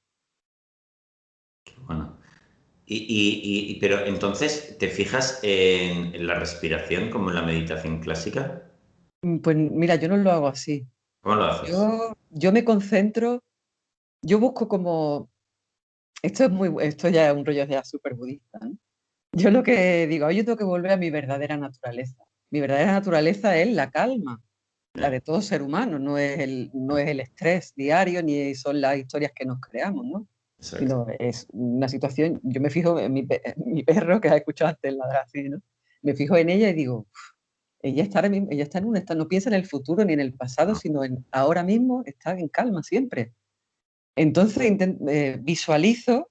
Bueno. 1.86 2.18
Y, 2.86 3.78
pero 3.80 4.04
entonces, 4.04 4.76
¿te 4.78 4.88
fijas 4.88 5.40
en 5.42 6.26
la 6.26 6.34
respiración 6.34 7.10
como 7.10 7.30
en 7.30 7.36
la 7.36 7.42
meditación 7.42 8.00
clásica? 8.00 8.70
Mm, 9.22 9.38
pues 9.38 9.56
mira, 9.56 9.96
yo 9.96 10.08
no 10.08 10.16
lo 10.18 10.30
hago 10.30 10.48
así. 10.48 10.86
¿Cómo 11.22 11.36
lo 11.36 11.44
haces? 11.44 11.70
Yo, 12.30 12.52
me 12.52 12.64
concentro, 12.64 13.42
yo 14.22 14.38
busco 14.38 14.68
como, 14.68 15.30
esto 16.22 16.44
es 16.44 16.50
muy, 16.50 16.74
esto 16.84 17.08
ya 17.08 17.30
es 17.30 17.36
un 17.36 17.46
rollo 17.46 17.64
ya 17.64 17.82
súper 17.84 18.14
budista, 18.14 18.58
Yo 19.32 19.50
lo 19.50 19.62
que 19.62 20.06
digo, 20.06 20.30
yo 20.30 20.44
tengo 20.44 20.58
que 20.58 20.64
volver 20.64 20.92
a 20.92 20.96
mi 20.98 21.10
verdadera 21.10 21.56
naturaleza. 21.56 22.22
Mi 22.50 22.60
verdadera 22.60 22.92
naturaleza 22.92 23.56
es 23.56 23.72
la 23.72 23.90
calma, 23.90 24.42
la 24.94 25.10
de 25.10 25.20
todo 25.20 25.42
ser 25.42 25.62
humano, 25.62 25.98
no 25.98 26.18
es 26.18 26.38
el, 26.38 26.70
no 26.72 26.98
es 26.98 27.08
el 27.08 27.20
estrés 27.20 27.74
diario 27.74 28.22
ni 28.22 28.54
son 28.54 28.80
las 28.80 28.96
historias 28.96 29.32
que 29.34 29.44
nos 29.44 29.60
creamos, 29.60 30.06
¿no? 30.06 30.28
Sino 30.58 31.06
es 31.18 31.46
una 31.50 31.88
situación, 31.88 32.40
yo 32.42 32.60
me 32.60 32.70
fijo 32.70 32.98
en 32.98 33.12
mi, 33.12 33.26
mi 33.66 33.82
perro 33.82 34.20
que 34.20 34.28
has 34.28 34.36
escuchado 34.36 34.70
antes 34.70 34.94
la 34.94 35.04
así, 35.20 35.48
¿no? 35.48 35.58
Me 36.02 36.14
fijo 36.14 36.36
en 36.36 36.48
ella 36.48 36.70
y 36.70 36.74
digo, 36.74 37.06
ella 37.82 38.02
está, 38.02 38.24
ella 38.24 38.62
está 38.62 38.78
en 38.78 38.86
un 38.86 38.96
estado, 38.96 39.18
no 39.18 39.28
piensa 39.28 39.50
en 39.50 39.56
el 39.56 39.66
futuro 39.66 40.04
ni 40.04 40.14
en 40.14 40.20
el 40.20 40.32
pasado, 40.32 40.74
sino 40.74 41.04
en 41.04 41.26
ahora 41.32 41.62
mismo, 41.64 42.02
está 42.06 42.38
en 42.38 42.48
calma 42.48 42.82
siempre. 42.82 43.34
Entonces 44.16 44.76
eh, 45.08 45.38
visualizo 45.42 46.30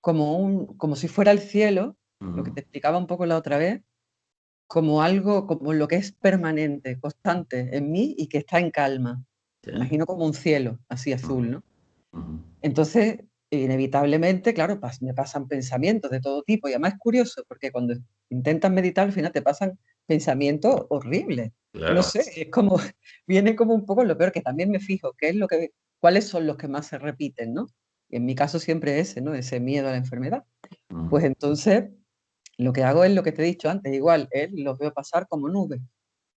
como, 0.00 0.36
un, 0.36 0.76
como 0.76 0.96
si 0.96 1.08
fuera 1.08 1.32
el 1.32 1.40
cielo, 1.40 1.96
lo 2.20 2.44
que 2.44 2.52
te 2.52 2.60
explicaba 2.60 2.98
un 2.98 3.08
poco 3.08 3.26
la 3.26 3.36
otra 3.36 3.58
vez, 3.58 3.82
como 4.72 5.02
algo, 5.02 5.46
como 5.46 5.74
lo 5.74 5.86
que 5.86 5.96
es 5.96 6.12
permanente, 6.12 6.98
constante 6.98 7.76
en 7.76 7.92
mí 7.92 8.14
y 8.16 8.26
que 8.26 8.38
está 8.38 8.58
en 8.58 8.70
calma. 8.70 9.22
Imagino 9.66 10.06
como 10.06 10.24
un 10.24 10.32
cielo, 10.32 10.78
así 10.88 11.12
azul, 11.12 11.50
¿no? 11.50 11.62
Entonces, 12.62 13.18
inevitablemente, 13.50 14.54
claro, 14.54 14.80
me 15.02 15.12
pasan 15.12 15.46
pensamientos 15.46 16.10
de 16.10 16.20
todo 16.20 16.42
tipo 16.42 16.68
y 16.68 16.72
además 16.72 16.94
es 16.94 16.98
curioso 17.00 17.44
porque 17.46 17.70
cuando 17.70 17.92
intentas 18.30 18.72
meditar 18.72 19.08
al 19.08 19.12
final 19.12 19.30
te 19.30 19.42
pasan 19.42 19.78
pensamiento 20.06 20.86
horrible. 20.88 21.52
No 21.74 22.02
sé, 22.02 22.24
es 22.34 22.48
como, 22.50 22.76
viene 23.26 23.54
como 23.54 23.74
un 23.74 23.84
poco 23.84 24.04
lo 24.04 24.16
peor, 24.16 24.32
que 24.32 24.40
también 24.40 24.70
me 24.70 24.80
fijo, 24.80 25.12
qué 25.18 25.28
es 25.28 25.36
lo 25.36 25.48
que, 25.48 25.72
cuáles 26.00 26.26
son 26.28 26.46
los 26.46 26.56
que 26.56 26.68
más 26.68 26.86
se 26.86 26.96
repiten, 26.96 27.52
¿no? 27.52 27.66
Y 28.08 28.16
en 28.16 28.24
mi 28.24 28.34
caso 28.34 28.58
siempre 28.58 29.00
ese, 29.00 29.20
¿no? 29.20 29.34
Ese 29.34 29.60
miedo 29.60 29.88
a 29.88 29.90
la 29.90 29.98
enfermedad. 29.98 30.44
Pues 31.10 31.24
entonces, 31.24 31.90
lo 32.58 32.72
que 32.72 32.84
hago 32.84 33.04
es 33.04 33.12
lo 33.12 33.22
que 33.22 33.32
te 33.32 33.42
he 33.42 33.46
dicho 33.46 33.70
antes, 33.70 33.92
igual, 33.92 34.28
es 34.30 34.50
los 34.52 34.78
veo 34.78 34.92
pasar 34.92 35.26
como 35.28 35.48
nubes, 35.48 35.80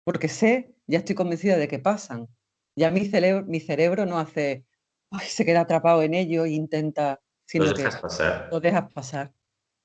porque 0.03 0.27
sé, 0.27 0.75
ya 0.87 0.99
estoy 0.99 1.15
convencida 1.15 1.57
de 1.57 1.67
que 1.67 1.79
pasan. 1.79 2.27
Ya 2.75 2.91
mi 2.91 3.05
cerebro, 3.05 3.45
mi 3.45 3.59
cerebro 3.59 4.05
no 4.05 4.19
hace, 4.19 4.65
ay, 5.11 5.27
se 5.27 5.45
queda 5.45 5.61
atrapado 5.61 6.01
en 6.03 6.13
ello 6.13 6.45
e 6.45 6.51
intenta, 6.51 7.19
sino 7.45 7.65
lo 7.65 7.73
dejas 7.73 8.01
pasar. 8.01 8.47
Lo 8.51 8.59
dejas 8.59 8.91
pasar. 8.93 9.33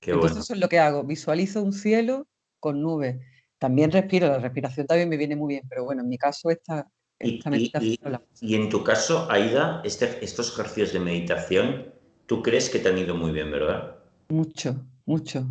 Entonces 0.00 0.38
eso 0.38 0.54
es 0.54 0.60
lo 0.60 0.68
que 0.68 0.78
hago, 0.78 1.04
visualizo 1.04 1.62
un 1.62 1.72
cielo 1.72 2.26
con 2.60 2.80
nubes 2.80 3.16
también 3.58 3.90
respiro, 3.90 4.28
la 4.28 4.38
respiración 4.38 4.86
también 4.86 5.08
me 5.08 5.16
viene 5.16 5.36
muy 5.36 5.54
bien, 5.54 5.66
pero 5.68 5.84
bueno, 5.84 6.02
en 6.02 6.08
mi 6.08 6.16
caso 6.16 6.50
esta, 6.50 6.88
esta 7.18 7.56
y, 7.56 7.72
y, 8.40 8.54
en 8.54 8.68
tu 8.68 8.84
caso, 8.84 9.30
Aida, 9.30 9.82
este, 9.84 10.24
estos 10.24 10.52
ejercicios 10.52 10.92
de 10.92 11.00
meditación, 11.00 11.92
¿tú 12.26 12.42
crees 12.42 12.70
que 12.70 12.78
te 12.78 12.88
han 12.88 12.98
ido 12.98 13.16
muy 13.16 13.32
bien, 13.32 13.50
verdad? 13.50 13.96
Mucho, 14.28 14.86
mucho. 15.06 15.46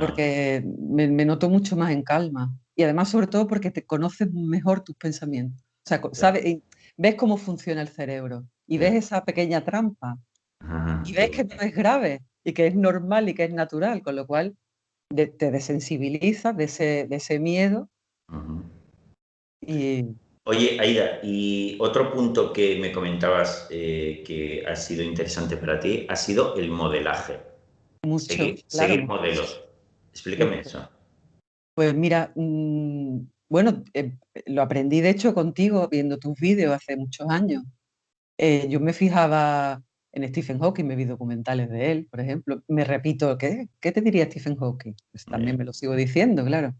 Porque 0.00 0.64
me, 0.64 1.24
noto 1.24 1.50
mucho 1.50 1.76
más 1.76 1.90
en 1.90 2.02
calma. 2.02 2.54
Y 2.74 2.82
además, 2.82 3.10
sobre 3.10 3.26
todo, 3.26 3.46
porque 3.46 3.70
te 3.70 3.84
conoces 3.84 4.32
mejor 4.32 4.80
tus 4.80 4.96
pensamientos. 4.96 5.62
O 5.84 5.88
sea, 5.88 6.00
sabes, 6.12 6.58
ves 6.96 7.14
cómo 7.16 7.36
funciona 7.36 7.82
el 7.82 7.88
cerebro 7.88 8.46
y 8.66 8.78
ves 8.78 8.94
esa 8.94 9.24
pequeña 9.24 9.64
trampa. 9.64 10.18
y 11.04 11.12
ves 11.12 11.30
que 11.30 11.44
no 11.44 11.60
es 11.60 11.74
grave 11.74 12.22
y 12.44 12.52
que 12.52 12.66
es 12.66 12.74
normal 12.74 13.28
y 13.28 13.34
que 13.34 13.44
es 13.44 13.52
natural, 13.52 14.02
con 14.02 14.16
lo 14.16 14.26
cual 14.26 14.56
te 15.08 15.50
desensibilizas 15.50 16.56
de 16.56 16.64
ese, 16.64 17.06
de 17.08 17.16
ese 17.16 17.38
miedo. 17.38 17.88
y... 19.60 20.06
Oye, 20.44 20.80
Aida, 20.80 21.20
y 21.22 21.76
otro 21.78 22.10
punto 22.10 22.54
que 22.54 22.78
me 22.80 22.90
comentabas 22.90 23.66
eh, 23.70 24.24
que 24.26 24.64
ha 24.66 24.74
sido 24.76 25.02
interesante 25.02 25.58
para 25.58 25.78
ti 25.78 26.06
ha 26.08 26.16
sido 26.16 26.56
el 26.56 26.70
modelaje. 26.70 27.40
Mucho. 28.02 28.44
Seguir, 28.66 29.06
modelos. 29.06 29.62
Explícame 30.12 30.60
eso. 30.60 30.88
Pues 31.74 31.94
mira, 31.94 32.32
mm, 32.34 33.20
bueno, 33.48 33.84
eh, 33.94 34.16
lo 34.46 34.62
aprendí 34.62 35.00
de 35.00 35.10
hecho 35.10 35.34
contigo 35.34 35.88
viendo 35.88 36.18
tus 36.18 36.38
vídeos 36.38 36.74
hace 36.74 36.96
muchos 36.96 37.28
años. 37.30 37.64
Eh, 38.36 38.68
yo 38.68 38.80
me 38.80 38.92
fijaba 38.92 39.82
en 40.12 40.28
Stephen 40.28 40.58
Hawking 40.58 40.84
me 40.84 40.96
vi 40.96 41.04
documentales 41.04 41.70
de 41.70 41.92
él, 41.92 42.08
por 42.10 42.20
ejemplo. 42.20 42.62
Me 42.68 42.84
repito, 42.84 43.36
¿qué, 43.38 43.68
qué 43.80 43.92
te 43.92 44.00
diría 44.00 44.24
Stephen 44.24 44.56
Hawking? 44.56 44.94
Pues 45.10 45.24
también 45.24 45.56
me 45.56 45.64
lo 45.64 45.72
sigo 45.72 45.94
diciendo, 45.94 46.44
claro. 46.44 46.74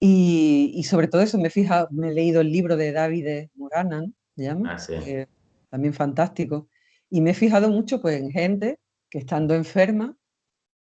Y, 0.00 0.72
y, 0.74 0.82
sobre 0.82 1.06
todo 1.06 1.22
eso 1.22 1.38
me 1.38 1.48
he 1.48 1.50
fijado, 1.50 1.88
me 1.92 2.08
he 2.08 2.14
leído 2.14 2.40
el 2.40 2.50
libro 2.50 2.76
de 2.76 2.92
David 2.92 3.48
Moranan, 3.54 4.14
¿se 4.34 4.42
llama? 4.42 4.76
Ah, 4.76 5.26
también 5.70 5.94
fantástico. 5.94 6.68
Y 7.08 7.20
me 7.20 7.30
he 7.30 7.34
fijado 7.34 7.70
mucho 7.70 8.02
pues, 8.02 8.20
en 8.20 8.30
gente 8.32 8.78
que 9.08 9.18
estando 9.18 9.54
enferma, 9.54 10.16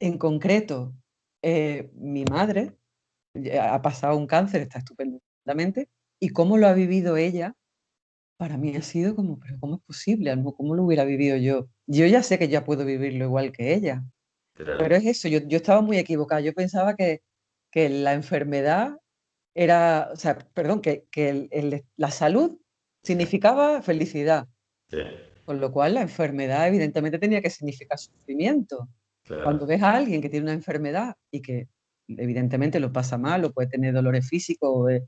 en 0.07 0.19
concreto, 0.19 0.95
eh, 1.43 1.91
mi 1.95 2.25
madre 2.25 2.77
ha 3.61 3.81
pasado 3.81 4.17
un 4.17 4.27
cáncer, 4.27 4.63
está 4.63 4.79
estupendamente, 4.79 5.89
y 6.21 6.31
cómo 6.31 6.59
lo 6.59 6.67
ha 6.67 6.75
vivido 6.75 7.17
ella 7.17 7.57
para 8.43 8.57
mí 8.57 8.75
ha 8.75 8.83
sido 8.83 9.15
como, 9.15 9.39
pero 9.39 9.57
¿cómo 9.61 9.77
es 9.77 9.83
posible? 9.83 10.35
¿Cómo 10.57 10.75
lo 10.75 10.83
hubiera 10.83 11.05
vivido 11.05 11.37
yo? 11.37 11.69
Yo 11.87 12.07
ya 12.07 12.25
sé 12.25 12.41
que 12.41 12.49
ya 12.49 12.65
puedo 12.65 12.85
vivirlo 12.85 13.25
igual 13.27 13.53
que 13.53 13.73
ella, 13.73 14.03
Pero 14.55 14.97
es 14.97 15.07
eso, 15.07 15.29
yo, 15.29 15.39
estaba 15.49 15.81
muy 15.81 15.97
equivocada. 15.97 16.41
Yo 16.41 16.53
pensaba 16.53 16.97
que, 16.97 17.23
la 17.73 18.15
enfermedad 18.15 18.97
era, 19.55 20.11
o 20.13 20.17
sea, 20.17 20.39
perdón, 20.55 20.83
que, 20.83 21.07
la 21.97 22.11
salud 22.11 22.59
significaba 23.05 23.81
felicidad. 23.81 24.49
Con 25.45 25.61
lo 25.61 25.71
cual 25.71 25.95
la 25.95 26.03
enfermedad 26.03 26.67
evidentemente 26.67 27.21
tenía 27.21 27.43
que 27.43 27.51
significar 27.51 28.01
sufrimiento. 28.01 28.89
Cuando 29.43 29.67
ves 29.67 29.83
a 29.83 29.95
alguien 29.95 30.21
que 30.21 30.29
tiene 30.29 30.45
una 30.45 30.53
enfermedad 30.53 31.15
y 31.31 31.41
que 31.43 31.69
evidentemente 32.09 32.81
lo 32.81 32.93
pasa 32.93 33.19
mal 33.19 33.45
o 33.45 33.53
puede 33.53 33.69
tener 33.69 33.95
dolores 33.95 34.29
físicos, 34.29 34.91
eh, 34.91 35.07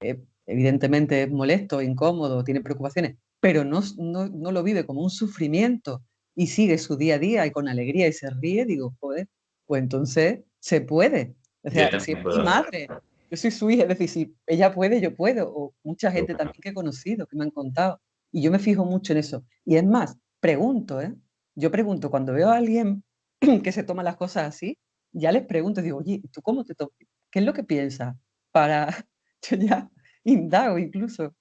eh, 0.00 0.22
evidentemente 0.46 1.22
es 1.22 1.30
molesto, 1.30 1.82
incómodo, 1.82 2.44
tiene 2.44 2.60
preocupaciones, 2.60 3.16
pero 3.40 3.64
no, 3.64 3.80
no, 3.98 4.52
lo 4.52 4.62
vive 4.62 4.86
como 4.86 5.02
un 5.02 5.10
sufrimiento 5.10 6.02
y 6.34 6.48
sigue 6.48 6.78
su 6.78 6.96
día 6.96 7.16
a 7.16 7.18
día 7.18 7.46
y 7.46 7.50
con 7.50 7.68
alegría 7.68 8.06
y 8.06 8.12
se 8.12 8.30
ríe, 8.30 8.64
digo, 8.64 8.94
joder, 9.00 9.28
pues 9.66 9.82
entonces 9.82 10.40
se 10.60 10.80
puede. 10.80 11.34
O 11.62 11.70
sea, 11.70 11.98
si 11.98 12.12
es 12.12 12.24
mi 12.24 12.44
madre, 12.44 12.88
yo 13.30 13.36
soy 13.36 13.50
su 13.50 13.70
hija, 13.70 13.82
es 13.82 13.88
decir, 13.88 14.08
si 14.08 14.34
ella 14.46 14.72
puede, 14.72 15.00
yo 15.00 15.14
puedo, 15.14 15.52
o 15.52 15.74
mucha 15.82 16.12
gente 16.12 16.34
también 16.34 16.60
que 16.60 16.68
he 16.68 16.74
conocido, 16.74 17.26
que 17.26 17.36
me 17.36 17.44
han 17.44 17.50
contado, 17.50 18.00
y 18.30 18.42
yo 18.42 18.50
me 18.50 18.58
fijo 18.58 18.84
mucho 18.84 19.12
en 19.12 19.18
eso. 19.18 19.44
Y 19.64 19.76
es 19.76 19.84
más, 19.84 20.16
pregunto, 20.40 21.00
¿eh? 21.00 21.14
Yo 21.56 21.70
pregunto, 21.70 22.10
cuando 22.10 22.34
veo 22.34 22.50
a 22.50 22.56
alguien 22.56 23.02
que 23.62 23.72
se 23.72 23.82
toma 23.82 24.02
las 24.02 24.16
cosas 24.16 24.48
así, 24.48 24.78
ya 25.12 25.32
les 25.32 25.46
pregunto, 25.46 25.82
digo, 25.82 25.98
oye, 25.98 26.22
¿tú 26.32 26.42
cómo 26.42 26.64
te 26.64 26.74
tomas? 26.74 26.94
¿Qué 27.30 27.38
es 27.40 27.44
lo 27.44 27.52
que 27.52 27.64
piensas? 27.64 28.14
Para, 28.52 28.88
yo 29.42 29.56
ya 29.56 29.90
indago 30.24 30.78
incluso. 30.78 31.34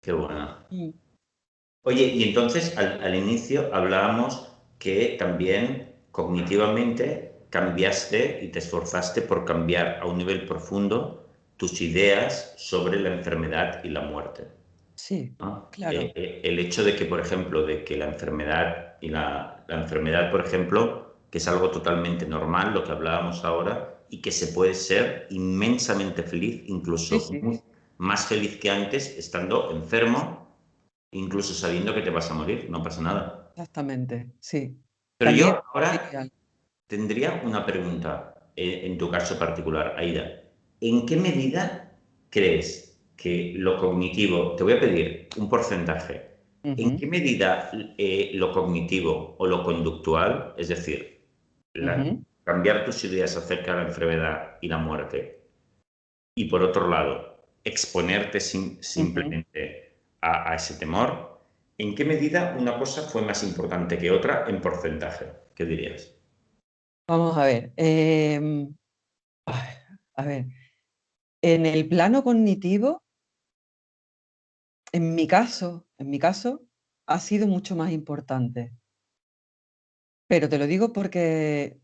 Qué 0.00 0.12
bueno. 0.12 0.58
Oye, 1.82 2.06
y 2.06 2.22
entonces 2.24 2.76
al, 2.76 3.14
inicio 3.14 3.74
hablábamos 3.74 4.50
que 4.78 5.16
también 5.18 5.94
cognitivamente 6.10 7.32
cambiaste 7.50 8.40
y 8.42 8.48
te 8.48 8.58
esforzaste 8.58 9.22
por 9.22 9.44
cambiar 9.44 9.98
a 10.00 10.06
un 10.06 10.18
nivel 10.18 10.46
profundo 10.46 11.28
tus 11.56 11.80
ideas 11.80 12.54
sobre 12.56 13.00
la 13.00 13.14
enfermedad 13.14 13.82
y 13.84 13.88
la 13.88 14.00
muerte. 14.00 14.48
Sí, 14.94 15.36
claro. 15.70 16.00
Eh, 16.00 16.12
eh, 16.14 16.40
el 16.44 16.58
hecho 16.58 16.84
de 16.84 16.96
que, 16.96 17.04
por 17.04 17.20
ejemplo, 17.20 17.66
de 17.66 17.84
que 17.84 17.96
la 17.96 18.06
enfermedad 18.06 18.96
y 19.00 19.08
la, 19.08 19.64
enfermedad, 19.68 20.30
por 20.30 20.44
ejemplo, 20.44 21.13
que 21.34 21.38
es 21.38 21.48
algo 21.48 21.68
totalmente 21.68 22.26
normal, 22.26 22.72
lo 22.72 22.84
que 22.84 22.92
hablábamos 22.92 23.44
ahora, 23.44 24.04
y 24.08 24.22
que 24.22 24.30
se 24.30 24.52
puede 24.52 24.72
ser 24.72 25.26
inmensamente 25.30 26.22
feliz, 26.22 26.62
incluso 26.66 27.18
más 27.98 28.26
feliz 28.26 28.56
que 28.60 28.70
antes, 28.70 29.18
estando 29.18 29.72
enfermo 29.72 30.56
incluso 31.10 31.52
sabiendo 31.52 31.92
que 31.92 32.02
te 32.02 32.10
vas 32.10 32.30
a 32.30 32.34
morir, 32.34 32.68
no 32.70 32.84
pasa 32.84 33.02
nada. 33.02 33.50
Exactamente, 33.50 34.30
sí. 34.38 34.78
Pero 35.18 35.32
yo 35.32 35.64
ahora 35.74 36.30
tendría 36.86 37.42
una 37.44 37.66
pregunta 37.66 38.52
eh, 38.54 38.82
en 38.84 38.96
tu 38.96 39.10
caso 39.10 39.36
particular, 39.36 39.96
Aida. 39.98 40.40
¿En 40.80 41.04
qué 41.04 41.16
medida 41.16 41.98
crees 42.30 42.96
que 43.16 43.54
lo 43.56 43.76
cognitivo, 43.76 44.54
te 44.54 44.62
voy 44.62 44.74
a 44.74 44.80
pedir 44.80 45.30
un 45.36 45.48
porcentaje, 45.48 46.30
¿en 46.62 46.96
qué 46.96 47.08
medida 47.08 47.72
eh, 47.98 48.30
lo 48.34 48.52
cognitivo 48.52 49.34
o 49.36 49.46
lo 49.48 49.64
conductual, 49.64 50.54
es 50.56 50.68
decir, 50.68 51.13
cambiar 52.44 52.84
tus 52.84 53.04
ideas 53.04 53.36
acerca 53.36 53.72
de 53.72 53.82
la 53.82 53.88
enfermedad 53.88 54.58
y 54.60 54.68
la 54.68 54.78
muerte, 54.78 55.44
y 56.36 56.46
por 56.46 56.62
otro 56.62 56.88
lado, 56.88 57.34
exponerte 57.64 58.40
simplemente 58.40 59.96
a, 60.20 60.54
ese 60.54 60.74
temor, 60.74 61.40
¿en 61.78 61.94
qué 61.94 62.04
medida 62.04 62.56
una 62.58 62.78
cosa 62.78 63.02
fue 63.02 63.22
más 63.22 63.42
importante 63.42 63.98
que 63.98 64.10
otra 64.10 64.46
en 64.48 64.60
porcentaje? 64.60 65.32
¿Qué 65.54 65.64
dirías? 65.64 66.14
Vamos 67.08 67.36
a 67.36 67.44
ver. 67.44 67.72
Em, 67.76 68.74
a 69.46 70.24
ver. 70.24 70.46
En 71.42 71.66
el 71.66 71.88
plano 71.88 72.24
cognitivo, 72.24 73.02
en 74.92 75.14
mi 75.14 75.26
caso, 75.26 75.86
en 75.98 76.10
mi 76.10 76.18
caso, 76.18 76.62
ha 77.06 77.18
sido 77.18 77.46
mucho 77.46 77.76
más 77.76 77.92
importante. 77.92 78.72
Pero 80.34 80.48
te 80.48 80.58
lo 80.58 80.66
digo 80.66 80.92
porque, 80.92 81.78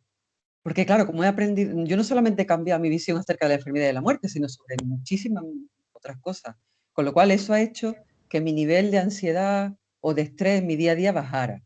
porque 0.65 0.85
claro, 0.85 1.07
como 1.07 1.23
he 1.23 1.29
aprendido, 1.29 1.73
yo 1.85 1.97
no 1.97 2.03
solamente 2.03 2.43
he 2.43 2.47
cambiado 2.47 2.81
mi 2.81 2.89
visión 2.89 3.17
acerca 3.17 3.47
de 3.47 3.51
la 3.51 3.55
enfermedad 3.59 3.85
y 3.85 3.87
de 3.87 3.93
la 3.93 4.01
muerte, 4.01 4.29
sino 4.29 4.49
sobre 4.49 4.75
muchísimas 4.85 5.45
otras 5.93 6.19
cosas. 6.19 6.57
Con 6.93 7.05
lo 7.05 7.13
cual 7.13 7.31
eso 7.31 7.53
ha 7.53 7.61
hecho 7.61 7.95
que 8.29 8.41
mi 8.41 8.53
nivel 8.53 8.91
de 8.91 8.99
ansiedad 8.99 9.73
o 10.01 10.15
de 10.15 10.23
estrés 10.23 10.59
en 10.59 10.67
mi 10.67 10.75
día 10.75 10.93
a 10.93 10.95
día 10.97 11.13
bajara. 11.13 11.63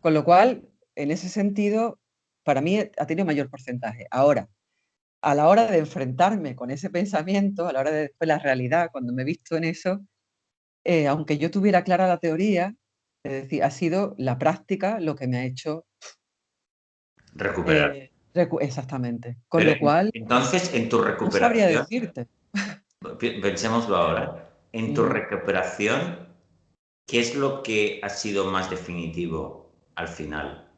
Con 0.00 0.12
lo 0.12 0.22
cual, 0.22 0.68
en 0.96 1.10
ese 1.10 1.30
sentido, 1.30 1.98
para 2.42 2.60
mí 2.60 2.78
ha 2.78 3.06
tenido 3.06 3.24
mayor 3.24 3.48
porcentaje. 3.48 4.06
Ahora, 4.10 4.50
a 5.22 5.34
la 5.34 5.48
hora 5.48 5.70
de 5.70 5.78
enfrentarme 5.78 6.54
con 6.54 6.70
ese 6.72 6.90
pensamiento, 6.90 7.66
a 7.66 7.72
la 7.72 7.80
hora 7.80 7.90
de 7.90 8.00
después 8.00 8.28
la 8.28 8.38
realidad, 8.38 8.90
cuando 8.92 9.14
me 9.14 9.22
he 9.22 9.24
visto 9.24 9.56
en 9.56 9.64
eso, 9.64 10.04
eh, 10.84 11.06
aunque 11.06 11.38
yo 11.38 11.50
tuviera 11.50 11.84
clara 11.84 12.06
la 12.06 12.18
teoría, 12.18 12.76
es 13.24 13.32
decir, 13.32 13.64
ha 13.64 13.70
sido 13.70 14.14
la 14.18 14.38
práctica 14.38 15.00
lo 15.00 15.16
que 15.16 15.26
me 15.26 15.38
ha 15.38 15.44
hecho 15.44 15.86
recuperar. 17.32 17.96
Eh, 17.96 18.12
exactamente. 18.60 19.38
Con 19.48 19.64
lo 19.66 19.78
cual. 19.78 20.10
Entonces, 20.12 20.72
en 20.74 20.88
tu 20.88 21.00
recuperación. 21.00 21.40
No 21.40 21.48
sabría 21.48 21.80
decirte. 21.80 22.28
Pensémoslo 23.42 23.96
ahora. 23.96 24.50
En 24.72 24.92
tu 24.92 25.04
recuperación, 25.04 26.28
¿qué 27.06 27.20
es 27.20 27.34
lo 27.34 27.62
que 27.62 28.00
ha 28.02 28.08
sido 28.08 28.50
más 28.50 28.70
definitivo 28.70 29.72
al 29.94 30.08
final? 30.08 30.68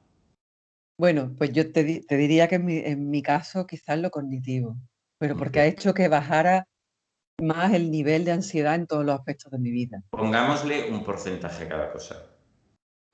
Bueno, 0.98 1.34
pues 1.36 1.52
yo 1.52 1.72
te, 1.72 1.82
diría 1.84 2.48
que 2.48 2.56
en 2.56 3.10
mi, 3.10 3.22
caso 3.22 3.66
quizás 3.66 3.98
lo 3.98 4.10
cognitivo, 4.10 4.76
pero 5.18 5.36
porque 5.36 5.60
ha 5.60 5.66
hecho 5.66 5.94
que 5.94 6.08
bajara 6.08 6.66
más 7.42 7.74
el 7.74 7.90
nivel 7.90 8.24
de 8.24 8.32
ansiedad 8.32 8.74
en 8.74 8.86
todos 8.86 9.04
los 9.04 9.18
aspectos 9.18 9.50
de 9.50 9.58
mi 9.58 9.70
vida. 9.70 10.02
Pongámosle 10.10 10.90
un 10.90 11.04
porcentaje 11.04 11.64
a 11.64 11.68
cada 11.68 11.92
cosa. 11.92 12.35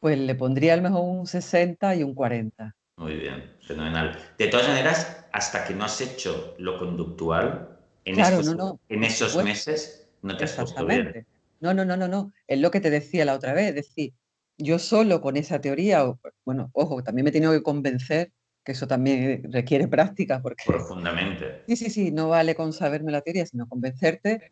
Pues 0.02 0.18
le 0.18 0.34
pondría 0.34 0.72
a 0.72 0.76
lo 0.78 0.82
mejor 0.82 1.02
un 1.04 1.28
60 1.28 1.94
y 1.94 2.02
un 2.02 2.12
40. 2.12 2.74
Muy 2.96 3.14
bien, 3.14 3.52
fenomenal. 3.60 4.18
De 4.36 4.48
todas 4.48 4.66
maneras, 4.66 5.28
hasta 5.32 5.64
que 5.64 5.74
no 5.74 5.84
has 5.84 6.00
hecho 6.00 6.56
lo 6.58 6.76
conductual, 6.76 7.78
en, 8.04 8.18
en 8.18 9.04
esos 9.04 9.36
meses 9.44 10.08
no 10.22 10.36
te 10.36 10.42
Exactamente. 10.42 11.28
No, 11.60 11.72
no, 11.72 11.84
no, 11.84 11.96
no, 11.96 12.08
no. 12.08 12.32
Es 12.48 12.58
lo 12.58 12.72
que 12.72 12.80
te 12.80 12.90
decía 12.90 13.24
la 13.24 13.34
otra 13.34 13.52
vez. 13.52 13.68
Es 13.68 13.74
decir, 13.76 14.12
yo 14.58 14.80
solo 14.80 15.20
con 15.20 15.36
esa 15.36 15.60
teoría, 15.60 16.12
bueno, 16.44 16.70
ojo, 16.72 17.04
también 17.04 17.22
me 17.22 17.30
he 17.30 17.32
tenido 17.32 17.52
que 17.52 17.62
convencer 17.62 18.32
que 18.64 18.72
eso 18.72 18.88
también 18.88 19.52
requiere 19.52 19.86
práctica. 19.86 20.42
Porque, 20.42 20.64
Profundamente. 20.66 21.62
Sí, 21.68 21.76
sí, 21.76 21.90
sí, 21.90 22.10
no 22.10 22.28
vale 22.28 22.56
con 22.56 22.72
saberme 22.72 23.12
la 23.12 23.20
teoría, 23.20 23.46
sino 23.46 23.68
convencerte. 23.68 24.50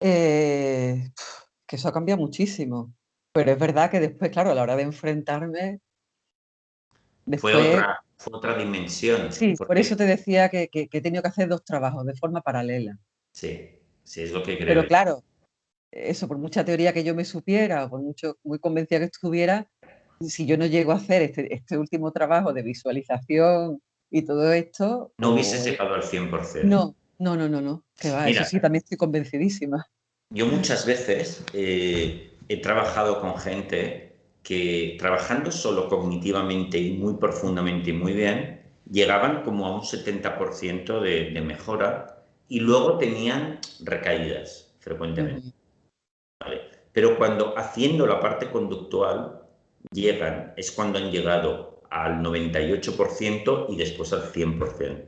Eh, 0.00 1.12
que 1.68 1.76
eso 1.76 1.86
ha 1.86 1.92
cambiado 1.92 2.20
muchísimo. 2.20 2.92
Pero 3.36 3.52
es 3.52 3.58
verdad 3.58 3.90
que 3.90 4.00
después, 4.00 4.30
claro, 4.30 4.50
a 4.50 4.54
la 4.54 4.62
hora 4.62 4.76
de 4.76 4.82
enfrentarme. 4.82 5.80
fue, 7.38 7.54
otra, 7.54 8.00
fue 8.16 8.36
otra 8.36 8.56
dimensión. 8.56 9.32
Sí, 9.32 9.54
por 9.54 9.78
eso 9.78 9.96
te 9.96 10.04
decía 10.04 10.48
que, 10.48 10.68
que, 10.68 10.88
que 10.88 10.98
he 10.98 11.00
tenido 11.00 11.22
que 11.22 11.28
hacer 11.28 11.48
dos 11.48 11.64
trabajos 11.64 12.04
de 12.06 12.14
forma 12.14 12.40
paralela. 12.40 12.98
Sí 13.32 13.76
es 14.14 14.32
lo 14.32 14.42
que 14.42 14.56
creo. 14.56 14.68
Pero 14.68 14.86
claro, 14.86 15.24
eso, 15.90 16.28
por 16.28 16.38
mucha 16.38 16.64
teoría 16.64 16.92
que 16.92 17.04
yo 17.04 17.14
me 17.14 17.24
supiera, 17.24 17.88
por 17.88 18.00
mucho, 18.00 18.38
muy 18.44 18.58
convencida 18.58 19.00
que 19.00 19.06
estuviera, 19.06 19.68
si 20.20 20.46
yo 20.46 20.56
no 20.56 20.66
llego 20.66 20.92
a 20.92 20.96
hacer 20.96 21.22
este, 21.22 21.52
este 21.54 21.78
último 21.78 22.12
trabajo 22.12 22.52
de 22.52 22.62
visualización 22.62 23.80
y 24.10 24.22
todo 24.22 24.52
esto... 24.52 25.12
No 25.18 25.30
hubiese 25.30 25.62
llegado 25.68 25.94
al 25.94 26.02
100%. 26.02 26.64
No, 26.64 26.94
no, 27.18 27.36
no, 27.36 27.48
no, 27.48 27.60
no. 27.60 27.84
Que 27.98 28.10
va, 28.10 28.28
eso 28.28 28.44
sí, 28.44 28.60
también 28.60 28.82
estoy 28.82 28.96
convencidísima. 28.96 29.86
Yo 30.30 30.46
muchas 30.46 30.86
veces 30.86 31.44
eh, 31.52 32.25
he 32.48 32.60
trabajado 32.60 33.20
con 33.20 33.36
gente 33.38 34.16
que 34.42 34.96
trabajando 34.98 35.50
solo 35.50 35.88
cognitivamente 35.88 36.78
y 36.78 36.92
muy 36.92 37.14
profundamente 37.14 37.90
y 37.90 37.94
muy 37.94 38.12
bien, 38.12 38.62
llegaban 38.90 39.42
como 39.42 39.66
a 39.66 39.74
un 39.74 39.80
70% 39.80 41.00
de, 41.00 41.30
de 41.30 41.40
mejora 41.40 42.24
y 42.48 42.60
luego 42.60 42.98
tenían 42.98 43.58
recaídas 43.84 44.76
frecuentemente. 44.78 45.52
Pero 46.92 47.18
cuando 47.18 47.58
haciendo 47.58 48.06
la 48.06 48.20
parte 48.20 48.50
conductual 48.50 49.42
llegan, 49.90 50.54
es 50.56 50.70
cuando 50.70 50.98
han 50.98 51.10
llegado 51.10 51.82
al 51.90 52.22
98% 52.22 53.66
y 53.68 53.76
después 53.76 54.12
al 54.12 54.32
100%. 54.32 55.04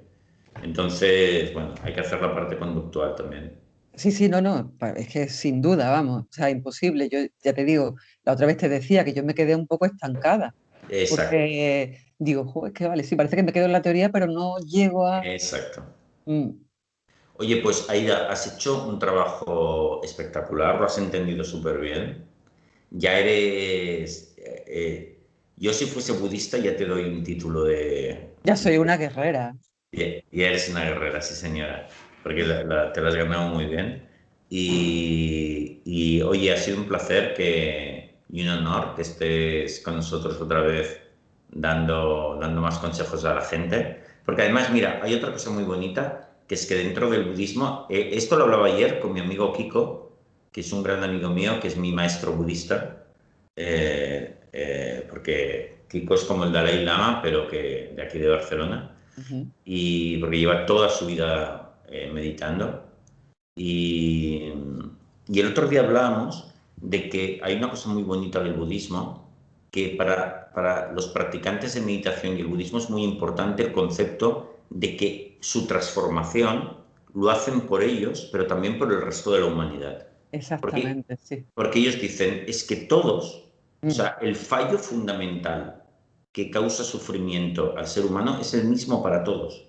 Entonces, 0.62 1.52
bueno, 1.54 1.74
hay 1.82 1.94
que 1.94 2.00
hacer 2.00 2.20
la 2.20 2.34
parte 2.34 2.58
conductual 2.58 3.14
también. 3.14 3.58
Sí, 3.98 4.12
sí, 4.12 4.28
no, 4.28 4.40
no, 4.40 4.72
es 4.94 5.08
que 5.08 5.28
sin 5.28 5.60
duda, 5.60 5.90
vamos, 5.90 6.22
o 6.22 6.28
sea, 6.30 6.50
imposible. 6.50 7.08
Yo 7.08 7.18
ya 7.42 7.52
te 7.52 7.64
digo, 7.64 7.96
la 8.22 8.34
otra 8.34 8.46
vez 8.46 8.56
te 8.56 8.68
decía 8.68 9.04
que 9.04 9.12
yo 9.12 9.24
me 9.24 9.34
quedé 9.34 9.56
un 9.56 9.66
poco 9.66 9.86
estancada. 9.86 10.54
Exacto. 10.88 11.16
Porque 11.16 11.98
digo, 12.16 12.66
es 12.68 12.72
que 12.74 12.86
vale, 12.86 13.02
sí, 13.02 13.16
parece 13.16 13.34
que 13.34 13.42
me 13.42 13.52
quedo 13.52 13.64
en 13.64 13.72
la 13.72 13.82
teoría, 13.82 14.10
pero 14.10 14.28
no 14.28 14.58
llego 14.58 15.04
a... 15.04 15.26
Exacto. 15.26 15.84
Mm. 16.26 16.50
Oye, 17.38 17.56
pues 17.56 17.90
Aida, 17.90 18.30
has 18.30 18.54
hecho 18.54 18.86
un 18.86 19.00
trabajo 19.00 20.00
espectacular, 20.04 20.78
lo 20.78 20.86
has 20.86 20.98
entendido 20.98 21.42
súper 21.42 21.80
bien. 21.80 22.24
Ya 22.90 23.18
eres, 23.18 24.36
eh, 24.38 25.18
Yo 25.56 25.72
si 25.72 25.86
fuese 25.86 26.12
budista 26.12 26.56
ya 26.58 26.76
te 26.76 26.84
doy 26.84 27.02
un 27.04 27.24
título 27.24 27.64
de... 27.64 28.30
Ya 28.44 28.54
soy 28.54 28.78
una 28.78 28.96
guerrera. 28.96 29.56
Ya, 29.90 30.06
eres 30.30 30.68
una 30.68 30.84
guerrera, 30.84 31.20
sí 31.20 31.34
señora, 31.34 31.88
porque 32.28 32.44
te 32.44 33.00
la 33.00 33.08
has 33.08 33.14
ganado 33.14 33.48
muy 33.48 33.64
bien. 33.64 34.06
Y, 34.50 35.80
y, 35.86 36.20
oye, 36.20 36.52
ha 36.52 36.58
sido 36.58 36.76
un 36.76 36.86
placer 36.86 37.32
que, 37.32 38.18
y 38.30 38.42
un 38.42 38.48
honor 38.50 38.94
que 38.94 39.00
estés 39.00 39.80
con 39.80 39.96
nosotros 39.96 40.38
otra 40.38 40.60
vez 40.60 41.00
dando, 41.50 42.36
dando 42.38 42.60
más 42.60 42.76
consejos 42.80 43.24
a 43.24 43.34
la 43.34 43.40
gente. 43.40 44.02
Porque 44.26 44.42
además, 44.42 44.70
mira, 44.70 45.00
hay 45.02 45.14
otra 45.14 45.32
cosa 45.32 45.48
muy 45.48 45.64
bonita, 45.64 46.34
que 46.46 46.54
es 46.54 46.66
que 46.66 46.74
dentro 46.74 47.08
del 47.08 47.24
budismo, 47.24 47.86
eh, 47.88 48.10
esto 48.12 48.36
lo 48.36 48.44
hablaba 48.44 48.66
ayer 48.66 49.00
con 49.00 49.14
mi 49.14 49.20
amigo 49.20 49.54
Kiko, 49.54 50.12
que 50.52 50.60
es 50.60 50.70
un 50.70 50.82
gran 50.82 51.02
amigo 51.02 51.30
mío, 51.30 51.58
que 51.60 51.68
es 51.68 51.78
mi 51.78 51.92
maestro 51.92 52.32
budista, 52.32 53.06
eh, 53.56 54.36
eh, 54.52 55.06
porque 55.08 55.78
Kiko 55.88 56.12
es 56.12 56.24
como 56.24 56.44
el 56.44 56.52
Dalai 56.52 56.84
Lama, 56.84 57.20
pero 57.22 57.48
que 57.48 57.94
de 57.96 58.02
aquí 58.02 58.18
de 58.18 58.28
Barcelona, 58.28 58.94
y 59.64 60.18
porque 60.18 60.38
lleva 60.38 60.66
toda 60.66 60.90
su 60.90 61.06
vida 61.06 61.67
meditando. 62.12 62.84
Y, 63.56 64.52
y 65.26 65.40
el 65.40 65.46
otro 65.48 65.68
día 65.68 65.80
hablábamos 65.80 66.52
de 66.76 67.08
que 67.08 67.40
hay 67.42 67.56
una 67.56 67.70
cosa 67.70 67.88
muy 67.88 68.02
bonita 68.02 68.40
del 68.40 68.54
budismo, 68.54 69.28
que 69.70 69.94
para, 69.98 70.50
para 70.52 70.92
los 70.92 71.08
practicantes 71.08 71.74
de 71.74 71.80
meditación 71.80 72.36
y 72.36 72.40
el 72.40 72.46
budismo 72.46 72.78
es 72.78 72.88
muy 72.88 73.04
importante 73.04 73.62
el 73.62 73.72
concepto 73.72 74.58
de 74.70 74.96
que 74.96 75.38
su 75.40 75.66
transformación 75.66 76.76
lo 77.14 77.30
hacen 77.30 77.62
por 77.62 77.82
ellos, 77.82 78.28
pero 78.32 78.46
también 78.46 78.78
por 78.78 78.92
el 78.92 79.02
resto 79.02 79.32
de 79.32 79.40
la 79.40 79.46
humanidad. 79.46 80.06
Exactamente, 80.32 81.18
sí. 81.22 81.44
Porque 81.54 81.78
ellos 81.78 82.00
dicen, 82.00 82.44
es 82.46 82.64
que 82.64 82.76
todos, 82.76 83.44
o 83.82 83.86
mm. 83.86 83.90
sea, 83.90 84.18
el 84.20 84.36
fallo 84.36 84.78
fundamental 84.78 85.82
que 86.32 86.50
causa 86.50 86.84
sufrimiento 86.84 87.74
al 87.76 87.86
ser 87.86 88.04
humano 88.04 88.38
es 88.40 88.54
el 88.54 88.64
mismo 88.64 89.02
para 89.02 89.24
todos. 89.24 89.67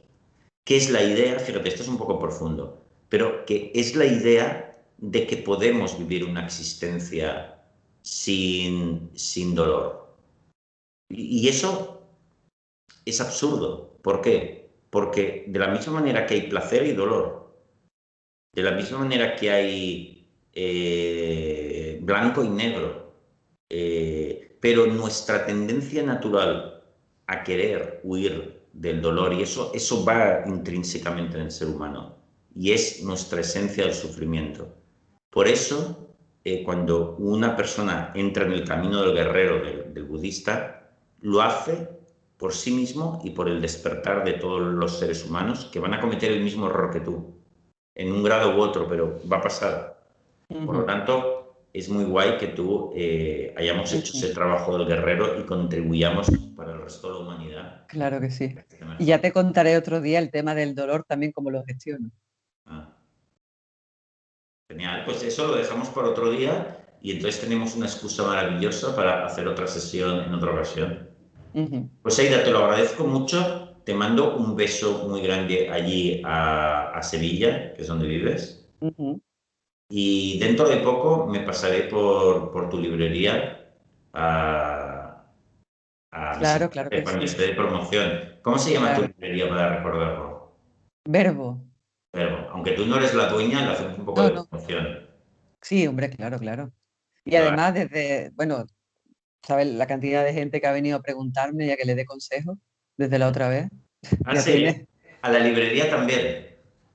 ¿Qué 0.66 0.78
es 0.78 0.90
la 0.90 1.04
idea? 1.04 1.40
Fíjate, 1.40 1.70
esto 1.70 1.84
es 1.84 1.90
un 1.90 1.98
poco 1.98 2.20
profundo, 2.20 2.86
pero 3.10 3.46
que 3.46 3.72
es 3.74 3.96
la 3.96 4.06
idea 4.06 4.70
de 4.98 5.26
que 5.26 5.38
podemos 5.38 5.98
vivir 5.98 6.26
una 6.26 6.46
existencia 6.46 7.60
sin, 8.02 9.10
sin 9.16 9.56
dolor. 9.56 10.16
Y, 11.10 11.48
eso 11.48 12.08
es 13.06 13.22
absurdo. 13.22 13.98
¿Por 14.02 14.22
qué? 14.22 14.70
Porque 14.90 15.46
de 15.48 15.60
la 15.60 15.68
misma 15.68 15.94
manera 15.94 16.26
que 16.26 16.36
hay 16.36 16.50
placer 16.50 16.86
y 16.86 16.94
dolor, 16.94 17.56
de 18.54 18.64
la 18.64 18.72
misma 18.72 19.00
manera 19.00 19.36
que 19.36 19.52
hay 19.52 20.28
eh, 20.54 22.00
blanco 22.02 22.44
y 22.44 22.50
negro, 22.50 23.16
eh, 23.70 24.58
pero 24.60 24.88
nuestra 24.88 25.46
tendencia 25.46 26.04
natural 26.04 26.84
a 27.28 27.44
querer 27.44 28.02
huir 28.04 28.59
del 28.74 29.02
dolor 29.02 29.34
y 29.34 29.42
eso, 29.42 29.72
eso 29.74 30.06
va 30.06 30.44
intrínsecamente 30.46 31.38
en 31.38 31.44
el 31.44 31.52
ser 31.52 31.68
humano 31.70 32.20
y 32.56 32.72
es 32.72 33.04
nuestra 33.04 33.42
esencia 33.42 33.86
del 33.86 33.94
sufrimiento. 33.94 34.76
Por 35.30 35.48
eso, 35.48 36.16
eh, 36.44 36.64
cuando 36.64 37.16
una 37.18 37.56
persona 37.56 38.12
entra 38.16 38.46
en 38.46 38.54
el 38.54 38.66
camino 38.66 39.02
del 39.02 39.14
guerrero, 39.14 39.60
del, 39.64 40.04
budista, 40.04 40.92
lo 41.22 41.42
hace 41.42 41.90
por 42.38 42.54
sí 42.54 42.72
mismo 42.72 43.22
y 43.24 43.32
por 43.32 43.48
el 43.48 43.62
despertar 43.62 44.24
de 44.24 44.34
todos 44.34 44.62
los 44.62 44.98
seres 44.98 45.26
humanos 45.26 45.70
que 45.72 45.80
van 45.80 45.94
a 45.94 46.02
cometer 46.02 46.32
el 46.32 46.44
mismo 46.44 46.68
error 46.68 46.92
que 46.92 47.02
tú, 47.02 47.36
en 47.96 48.12
un 48.12 48.24
grado 48.24 48.56
u 48.56 48.62
otro, 48.62 48.88
pero 48.88 49.20
va 49.32 49.38
a 49.38 49.42
pasar. 49.42 50.02
Por 50.48 50.76
lo 50.76 50.86
tanto, 50.86 51.39
es 51.74 51.90
muy 51.90 52.04
guay 52.06 52.38
que 52.38 52.48
tú 52.48 52.92
eh, 52.96 53.54
hayamos 53.58 53.94
hecho 53.94 54.14
ese 54.18 54.34
trabajo 54.34 54.78
del 54.78 54.88
guerrero 54.88 55.40
y 55.40 55.44
contribuyamos 55.44 56.28
para 56.56 56.74
el 56.74 56.82
resto 56.82 57.08
de 57.08 57.14
la 57.14 57.20
humanidad. 57.20 57.88
Claro 57.88 58.20
que 58.20 58.32
sí. 58.32 58.56
Y 58.98 59.06
ya 59.06 59.22
te 59.22 59.32
contaré 59.32 59.78
otro 59.78 60.02
día 60.02 60.20
el 60.20 60.32
tema 60.32 60.56
del 60.56 60.74
dolor 60.74 61.06
también, 61.08 61.32
cómo 61.32 61.52
lo 61.52 61.64
gestiono. 61.64 62.10
Ah. 62.66 62.96
Genial, 64.68 65.04
pues 65.06 65.24
eso 65.24 65.48
lo 65.48 65.56
dejamos 65.56 65.90
para 65.90 66.10
otro 66.10 66.32
día 66.32 66.86
y 67.02 67.12
entonces 67.12 67.42
tenemos 67.42 67.76
una 67.76 67.86
excusa 67.86 68.24
maravillosa 68.24 68.96
para 68.96 69.26
hacer 69.26 69.48
otra 69.48 69.68
sesión 69.68 70.22
en 70.22 70.34
otra 70.34 70.52
ocasión. 70.52 71.10
Pues 72.02 72.20
Aida, 72.20 72.44
te 72.44 72.52
lo 72.52 72.60
agradezco 72.60 73.06
mucho. 73.06 73.76
Te 73.84 73.94
mando 73.94 74.38
un 74.38 74.56
beso 74.56 75.08
muy 75.08 75.22
grande 75.22 75.70
allí 75.70 76.22
a, 76.24 77.00
Sevilla, 77.02 77.74
que 77.74 77.82
es 77.82 77.88
donde 77.88 78.08
vives. 78.08 78.70
Y 79.90 80.38
dentro 80.40 80.70
de 80.70 80.78
poco 80.78 81.26
me 81.26 81.40
pasaré 81.40 81.84
por, 81.84 82.70
tu 82.70 82.80
librería 82.80 83.74
a, 84.14 85.26
claro, 86.38 86.70
claro 86.70 86.90
que 86.92 87.04
cuando 87.04 87.26
esté 87.26 87.48
de 87.48 87.54
promoción. 87.54 88.38
¿Cómo 88.44 88.60
se 88.60 88.74
llama 88.74 88.96
tu 88.96 89.02
librería 89.02 89.50
para 89.50 89.78
recordarlo? 89.78 90.56
Verbo. 91.08 91.64
Pero 92.12 92.50
aunque 92.52 92.72
tú 92.74 92.86
no 92.86 92.98
eres 92.98 93.16
la 93.16 93.30
dueña, 93.30 93.66
le 93.66 93.72
hacemos 93.72 93.98
un 93.98 94.06
poco 94.06 94.24
de 94.24 94.32
promoción. 94.32 95.10
Sí, 95.62 95.88
hombre, 95.88 96.10
claro, 96.12 96.38
claro. 96.38 96.72
Y 97.26 97.36
además, 97.36 97.74
desde, 97.74 98.32
bueno, 98.36 98.66
¿sabes 99.44 99.68
la 99.68 99.88
cantidad 99.88 100.24
de 100.24 100.34
gente 100.34 100.62
que 100.62 100.68
ha 100.68 100.72
venido 100.72 100.98
a 100.98 101.02
preguntarme 101.02 101.68
ya 101.68 101.78
que 101.78 101.86
le 101.86 101.96
dé 101.96 102.06
consejo 102.06 102.58
desde 102.96 103.20
la 103.20 103.28
otra 103.28 103.50
vez? 103.50 103.70
Ah, 104.24 104.36
sí. 104.36 104.88
A 105.22 105.32
la 105.32 105.40
librería 105.40 105.90
también. 105.90 106.49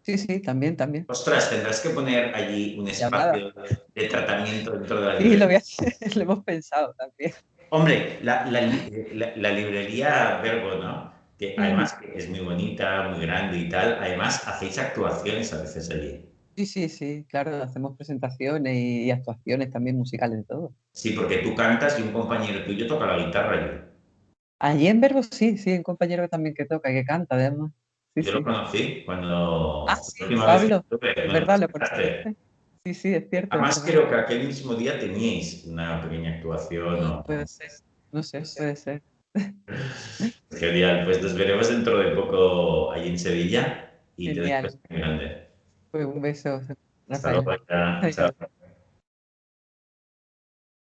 Sí, 0.04 0.18
sí, 0.18 0.40
también, 0.40 0.76
también. 0.76 1.06
Ostras, 1.08 1.50
tendrás 1.50 1.80
que 1.80 1.90
poner 1.90 2.34
allí 2.34 2.76
un 2.78 2.88
espacio 2.88 3.52
de 3.94 4.04
tratamiento 4.06 4.72
dentro 4.72 5.00
de 5.00 5.06
la 5.06 5.18
librería. 5.18 5.60
Sí, 5.60 5.84
lo, 5.84 6.14
lo 6.16 6.22
hemos 6.22 6.44
pensado 6.44 6.94
también. 6.94 7.32
Hombre, 7.70 8.18
la, 8.22 8.44
la, 8.46 8.60
la 9.36 9.50
librería 9.50 10.40
Verbo, 10.42 10.76
¿no? 10.76 11.14
que 11.38 11.54
además 11.58 11.96
es 12.14 12.28
muy 12.28 12.40
bonita, 12.40 13.08
muy 13.08 13.26
grande 13.26 13.58
y 13.58 13.68
tal, 13.68 13.94
además 14.00 14.46
hacéis 14.46 14.78
actuaciones 14.78 15.52
a 15.52 15.60
veces 15.62 15.90
allí. 15.90 16.28
Sí, 16.56 16.66
sí, 16.66 16.88
sí, 16.88 17.26
claro, 17.28 17.62
hacemos 17.62 17.96
presentaciones 17.96 18.76
y, 18.76 19.10
actuaciones 19.10 19.70
también 19.70 19.96
musicales 19.96 20.38
de 20.38 20.44
todo. 20.44 20.72
Sí, 20.92 21.10
porque 21.10 21.38
tú 21.38 21.54
cantas 21.56 21.98
y 21.98 22.02
un 22.02 22.12
compañero 22.12 22.64
tuyo 22.64 22.86
toca 22.86 23.06
la 23.06 23.24
guitarra 23.24 23.60
allí. 23.60 23.80
Allí 24.60 24.86
en 24.86 25.00
Verbo 25.00 25.22
sí, 25.24 25.58
sí, 25.58 25.72
un 25.72 25.82
compañero 25.82 26.28
también 26.28 26.54
que 26.54 26.64
toca 26.64 26.90
y 26.90 26.94
que 26.94 27.04
canta 27.04 27.34
además. 27.34 27.72
Yo 28.16 28.32
lo 28.32 28.44
conocí 28.44 29.02
cuando... 29.04 29.86
Ah, 29.88 29.96
sí, 29.96 30.24
Pablo, 30.36 30.84
es 30.90 31.32
verdad, 31.32 31.60
lo 31.60 31.68
conociste. 31.68 32.36
Sí, 32.86 32.94
sí, 32.94 33.14
es 33.14 33.30
cierto. 33.30 33.48
Además 33.50 33.82
creo 33.84 34.08
que 34.08 34.14
aquel 34.14 34.46
mismo 34.46 34.74
día 34.74 34.98
teníais 34.98 35.64
una 35.64 36.02
pequeña 36.02 36.36
actuación. 36.36 37.22
Puede 37.24 37.46
ser, 37.46 37.70
no 38.12 38.22
sé, 38.22 38.42
puede 38.56 38.76
ser. 38.76 39.02
Genial, 40.50 41.04
pues 41.04 41.22
nos 41.22 41.34
veremos 41.34 41.68
dentro 41.68 41.98
de 41.98 42.10
poco 42.14 42.92
allí 42.92 43.08
en 43.08 43.18
Sevilla 43.18 43.90
y 44.16 44.26
Genial. 44.26 44.62
te 44.62 44.68
dejo 44.68 44.80
grande. 44.90 45.48
Pues 45.90 46.06
un 46.06 46.20
beso. 46.20 46.60
Hasta 47.08 47.32
luego. 47.32 47.50